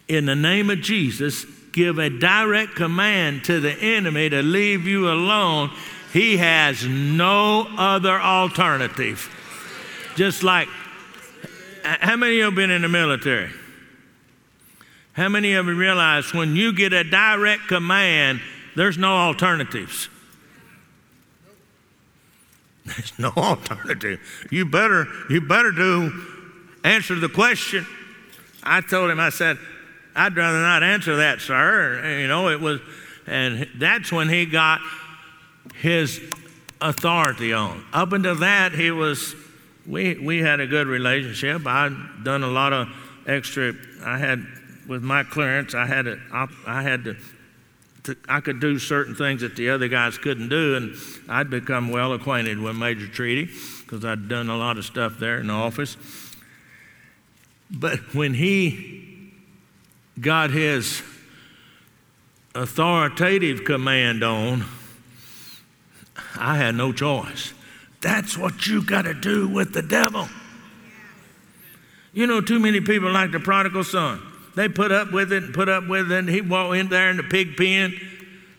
in 0.08 0.24
the 0.24 0.36
name 0.36 0.70
of 0.70 0.80
Jesus, 0.80 1.44
give 1.72 1.98
a 1.98 2.08
direct 2.08 2.76
command 2.76 3.44
to 3.44 3.60
the 3.60 3.72
enemy 3.72 4.30
to 4.30 4.42
leave 4.42 4.86
you 4.86 5.10
alone, 5.10 5.70
he 6.12 6.38
has 6.38 6.86
no 6.86 7.66
other 7.76 8.18
alternative. 8.18 9.28
Just 10.14 10.42
like 10.42 10.68
how 11.84 12.16
many 12.16 12.32
of 12.32 12.36
you 12.36 12.44
have 12.44 12.54
been 12.54 12.70
in 12.70 12.82
the 12.82 12.88
military? 12.88 13.50
How 15.12 15.28
many 15.28 15.54
of 15.54 15.66
you 15.66 15.74
realize 15.74 16.32
when 16.34 16.56
you 16.56 16.72
get 16.72 16.92
a 16.92 17.04
direct 17.04 17.68
command, 17.68 18.40
there's 18.74 18.98
no 18.98 19.12
alternatives? 19.12 20.08
There's 22.84 23.18
no 23.18 23.32
alternative. 23.34 24.20
You 24.50 24.66
better, 24.66 25.06
you 25.30 25.40
better 25.40 25.70
do 25.70 26.12
answer 26.84 27.14
the 27.14 27.30
question. 27.30 27.86
I 28.62 28.82
told 28.82 29.10
him, 29.10 29.18
I 29.18 29.30
said, 29.30 29.56
I'd 30.14 30.36
rather 30.36 30.60
not 30.60 30.82
answer 30.82 31.16
that, 31.16 31.40
sir. 31.40 32.18
You 32.20 32.28
know, 32.28 32.50
it 32.50 32.60
was, 32.60 32.80
and 33.26 33.66
that's 33.76 34.12
when 34.12 34.28
he 34.28 34.44
got 34.44 34.82
his 35.76 36.20
authority 36.82 37.54
on. 37.54 37.82
Up 37.94 38.12
until 38.12 38.36
that, 38.36 38.72
he 38.72 38.90
was 38.90 39.34
we, 39.86 40.14
we 40.14 40.38
had 40.38 40.60
a 40.60 40.66
good 40.66 40.86
relationship. 40.86 41.66
I'd 41.66 42.24
done 42.24 42.42
a 42.42 42.48
lot 42.48 42.72
of 42.72 42.88
extra, 43.26 43.74
I 44.04 44.18
had, 44.18 44.46
with 44.88 45.02
my 45.02 45.24
clearance, 45.24 45.74
I 45.74 45.86
had, 45.86 46.06
to, 46.06 46.20
I, 46.32 46.46
I 46.66 46.82
had 46.82 47.04
to, 47.04 47.16
to, 48.04 48.16
I 48.28 48.40
could 48.40 48.60
do 48.60 48.78
certain 48.78 49.14
things 49.14 49.40
that 49.40 49.56
the 49.56 49.70
other 49.70 49.88
guys 49.88 50.18
couldn't 50.18 50.48
do, 50.48 50.76
and 50.76 50.96
I'd 51.28 51.50
become 51.50 51.90
well 51.90 52.12
acquainted 52.12 52.58
with 52.58 52.76
Major 52.76 53.08
Treaty 53.08 53.50
because 53.80 54.04
I'd 54.04 54.28
done 54.28 54.48
a 54.48 54.56
lot 54.56 54.78
of 54.78 54.84
stuff 54.84 55.18
there 55.18 55.38
in 55.38 55.48
the 55.48 55.54
office. 55.54 55.96
But 57.70 58.14
when 58.14 58.34
he 58.34 59.32
got 60.20 60.50
his 60.50 61.02
authoritative 62.54 63.64
command 63.64 64.22
on, 64.22 64.64
I 66.38 66.56
had 66.56 66.74
no 66.74 66.92
choice. 66.92 67.52
That's 68.04 68.36
what 68.36 68.66
you 68.66 68.84
got 68.84 69.02
to 69.02 69.14
do 69.14 69.48
with 69.48 69.72
the 69.72 69.80
devil. 69.80 70.28
You 72.12 72.26
know, 72.26 72.42
too 72.42 72.58
many 72.58 72.82
people 72.82 73.10
like 73.10 73.32
the 73.32 73.40
prodigal 73.40 73.82
son. 73.82 74.20
They 74.54 74.68
put 74.68 74.92
up 74.92 75.10
with 75.10 75.32
it 75.32 75.42
and 75.42 75.54
put 75.54 75.70
up 75.70 75.88
with 75.88 76.12
it, 76.12 76.18
and 76.18 76.28
he 76.28 76.42
walked 76.42 76.76
in 76.76 76.90
there 76.90 77.08
in 77.08 77.16
the 77.16 77.22
pig 77.22 77.56
pen. 77.56 77.98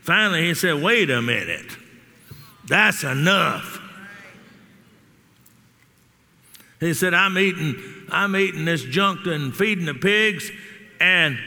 Finally, 0.01 0.47
he 0.47 0.55
said, 0.55 0.81
Wait 0.81 1.11
a 1.11 1.21
minute. 1.21 1.77
That's 2.67 3.03
enough. 3.03 3.79
He 6.79 6.95
said, 6.95 7.13
I'm 7.13 7.37
eating, 7.37 7.75
I'm 8.09 8.35
eating 8.35 8.65
this 8.65 8.83
junk 8.83 9.27
and 9.27 9.55
feeding 9.55 9.85
the 9.85 9.93
pigs, 9.93 10.49
and 10.99 11.37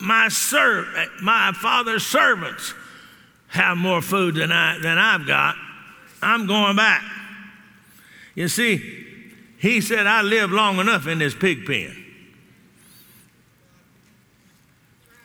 my 0.00 0.28
serv- 0.28 0.88
my 1.20 1.52
father's 1.52 2.06
servants 2.06 2.72
have 3.48 3.76
more 3.76 4.00
food 4.00 4.36
than 4.36 4.50
I 4.50 4.78
than 4.78 4.96
I've 4.96 5.26
got. 5.26 5.56
I'm 6.22 6.46
going 6.46 6.76
back. 6.76 7.02
You 8.34 8.48
see, 8.48 9.06
he 9.58 9.80
said, 9.80 10.06
I 10.06 10.22
lived 10.22 10.52
long 10.52 10.78
enough 10.78 11.06
in 11.06 11.18
this 11.18 11.34
pig 11.34 11.66
pen. 11.66 11.96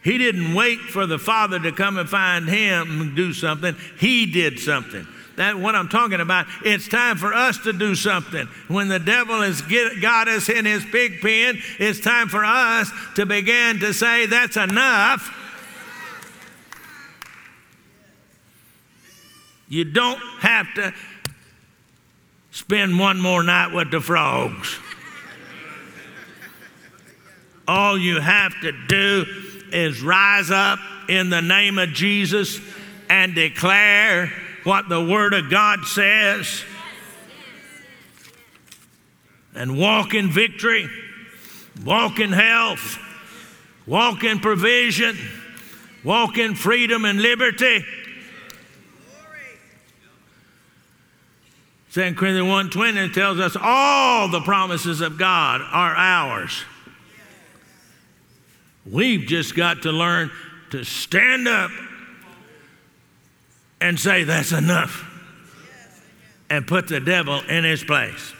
He 0.03 0.17
didn't 0.17 0.53
wait 0.53 0.79
for 0.79 1.05
the 1.05 1.19
father 1.19 1.59
to 1.59 1.71
come 1.71 1.97
and 1.97 2.07
find 2.07 2.47
him 2.47 3.01
and 3.01 3.15
do 3.15 3.33
something. 3.33 3.75
He 3.99 4.25
did 4.25 4.59
something. 4.59 5.05
That's 5.35 5.57
what 5.57 5.75
I'm 5.75 5.87
talking 5.87 6.19
about. 6.19 6.47
It's 6.65 6.87
time 6.87 7.17
for 7.17 7.33
us 7.33 7.59
to 7.59 7.73
do 7.73 7.93
something. 7.93 8.47
When 8.67 8.87
the 8.87 8.99
devil 8.99 9.41
has 9.41 9.61
get, 9.61 10.01
got 10.01 10.27
us 10.27 10.49
in 10.49 10.65
his 10.65 10.83
pig 10.85 11.21
pen, 11.21 11.59
it's 11.77 11.99
time 11.99 12.27
for 12.27 12.43
us 12.43 12.91
to 13.15 13.25
begin 13.25 13.79
to 13.79 13.93
say, 13.93 14.25
That's 14.25 14.57
enough. 14.57 15.33
You 19.67 19.83
don't 19.83 20.19
have 20.39 20.73
to 20.75 20.93
spend 22.51 22.97
one 22.97 23.19
more 23.19 23.43
night 23.43 23.73
with 23.73 23.91
the 23.91 23.99
frogs. 23.99 24.77
All 27.67 27.97
you 27.97 28.19
have 28.21 28.53
to 28.61 28.71
do 28.87 29.25
is 29.71 30.01
rise 30.01 30.49
up 30.49 30.79
in 31.09 31.29
the 31.29 31.41
name 31.41 31.77
of 31.77 31.89
Jesus 31.89 32.59
and 33.09 33.35
declare 33.35 34.31
what 34.63 34.87
the 34.89 35.03
Word 35.03 35.33
of 35.33 35.49
God 35.49 35.85
says 35.85 36.63
and 39.53 39.77
walk 39.77 40.13
in 40.13 40.29
victory, 40.29 40.89
walk 41.83 42.19
in 42.19 42.31
health, 42.31 42.97
walk 43.85 44.23
in 44.23 44.39
provision, 44.39 45.17
walk 46.03 46.37
in 46.37 46.55
freedom 46.55 47.05
and 47.05 47.21
liberty. 47.21 47.83
2 51.97 52.13
Corinthians 52.13 52.47
1.20 52.75 53.11
tells 53.11 53.39
us 53.39 53.57
all 53.59 54.27
the 54.27 54.41
promises 54.41 55.01
of 55.01 55.17
God 55.17 55.61
are 55.61 55.95
ours. 55.95 56.63
We've 58.85 59.21
just 59.21 59.55
got 59.55 59.81
to 59.81 59.91
learn 59.91 60.29
to 60.69 60.83
stand 60.83 61.47
up 61.47 61.71
and 63.81 63.99
say, 63.99 64.25
That's 64.25 64.51
enough, 64.51 65.09
and 66.51 66.67
put 66.67 66.87
the 66.87 66.99
devil 66.99 67.39
in 67.49 67.63
his 67.63 67.83
place. 67.83 68.31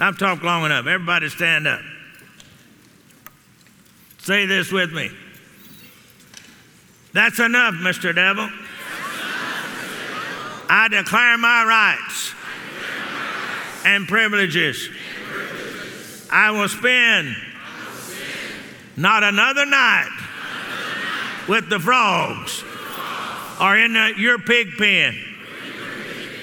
I've 0.00 0.18
talked 0.18 0.42
long 0.42 0.64
enough. 0.64 0.88
Everybody 0.88 1.28
stand 1.28 1.68
up. 1.68 1.82
Say 4.18 4.46
this 4.46 4.72
with 4.72 4.92
me. 4.92 5.08
That's 7.12 7.38
enough, 7.38 7.74
Mr. 7.74 8.12
Devil. 8.12 8.50
I 10.68 10.88
declare 10.88 11.38
my 11.38 11.64
rights 11.64 12.34
and 13.84 14.08
privileges. 14.08 14.88
I 16.30 16.50
will 16.50 16.68
spend 16.68 17.36
not 18.96 19.22
another 19.22 19.66
night 19.66 20.10
with 21.48 21.68
the 21.68 21.78
frogs 21.78 22.64
or 23.60 23.76
in 23.76 23.92
the, 23.92 24.14
your 24.16 24.38
pig 24.38 24.76
pen. 24.76 25.16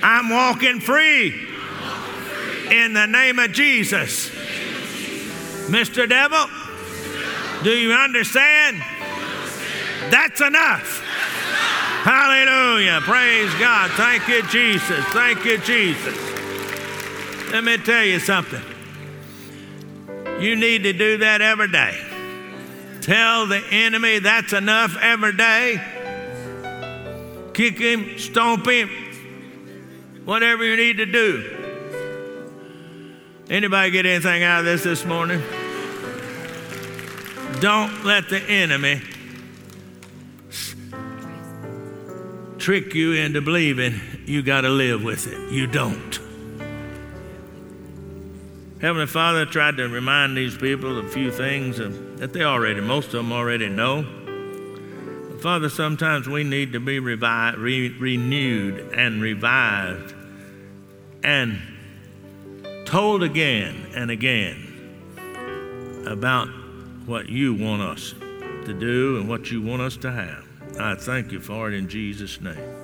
I'm 0.04 0.30
walking 0.30 0.80
free 0.80 1.48
in 2.72 2.94
the 2.94 3.06
name 3.06 3.40
of 3.40 3.52
Jesus. 3.52 4.30
Mr. 5.70 6.08
Devil, 6.08 6.46
do 7.64 7.72
you 7.72 7.94
understand? 7.94 8.82
That's 10.10 10.42
enough. 10.42 11.00
Hallelujah. 12.04 13.00
Praise 13.02 13.54
God. 13.60 13.92
Thank 13.92 14.28
you, 14.28 14.42
Jesus. 14.50 15.06
Thank 15.06 15.46
you, 15.46 15.60
Jesus. 15.60 16.31
Let 17.52 17.66
me 17.66 17.78
tell 17.78 18.06
you 18.06 18.20
something. 18.20 18.62
You 20.40 20.56
need 20.56 20.84
to 20.84 20.94
do 20.94 21.18
that 21.18 21.42
every 21.42 21.70
day. 21.70 22.00
Tell 23.02 23.46
the 23.46 23.62
enemy 23.72 24.20
that's 24.20 24.54
enough 24.54 24.96
every 25.02 25.34
day. 25.34 25.82
Kick 27.54 27.78
him, 27.78 28.18
stomp 28.18 28.66
him, 28.66 28.90
whatever 30.24 30.64
you 30.64 30.78
need 30.78 30.98
to 30.98 31.06
do. 31.06 31.58
Anybody 33.50 33.92
get 33.92 34.06
anything 34.06 34.44
out 34.44 34.60
of 34.60 34.66
this 34.66 34.84
this 34.84 35.04
morning? 35.04 35.42
Don't 37.60 38.06
let 38.06 38.30
the 38.30 38.42
enemy 38.42 39.02
trick 42.58 42.94
you 42.94 43.12
into 43.12 43.42
believing 43.42 44.00
you 44.26 44.42
got 44.42 44.62
to 44.62 44.70
live 44.70 45.04
with 45.04 45.28
it. 45.28 45.52
You 45.52 45.68
don't. 45.68 46.21
Heavenly 48.82 49.06
Father 49.06 49.46
tried 49.46 49.78
to 49.78 49.88
remind 49.88 50.36
these 50.36 50.58
people 50.58 50.98
of 50.98 51.06
a 51.06 51.10
few 51.10 51.32
things 51.32 51.78
that 51.78 52.34
they 52.34 52.42
already, 52.42 52.82
most 52.82 53.08
of 53.08 53.12
them 53.12 53.32
already 53.32 53.70
know. 53.70 54.02
But 55.30 55.40
Father, 55.40 55.70
sometimes 55.70 56.28
we 56.28 56.44
need 56.44 56.74
to 56.74 56.80
be 56.80 56.98
revived, 56.98 57.60
re- 57.60 57.96
renewed 58.00 58.92
and 58.92 59.22
revived 59.22 60.16
and 61.24 61.62
told 62.88 63.22
again 63.22 63.86
and 63.94 64.10
again 64.10 64.68
about 66.08 66.48
what 67.06 67.30
you 67.30 67.54
want 67.54 67.84
us 67.84 68.16
to 68.66 68.74
do 68.74 69.20
and 69.20 69.30
what 69.30 69.52
you 69.52 69.62
want 69.62 69.84
us 69.84 69.96
to 69.98 70.12
have. 70.12 70.44
I 70.80 70.96
thank 70.96 71.32
you 71.32 71.40
for 71.40 71.68
it 71.68 71.76
in 71.76 71.88
Jesus' 71.88 72.42
name. 72.42 72.81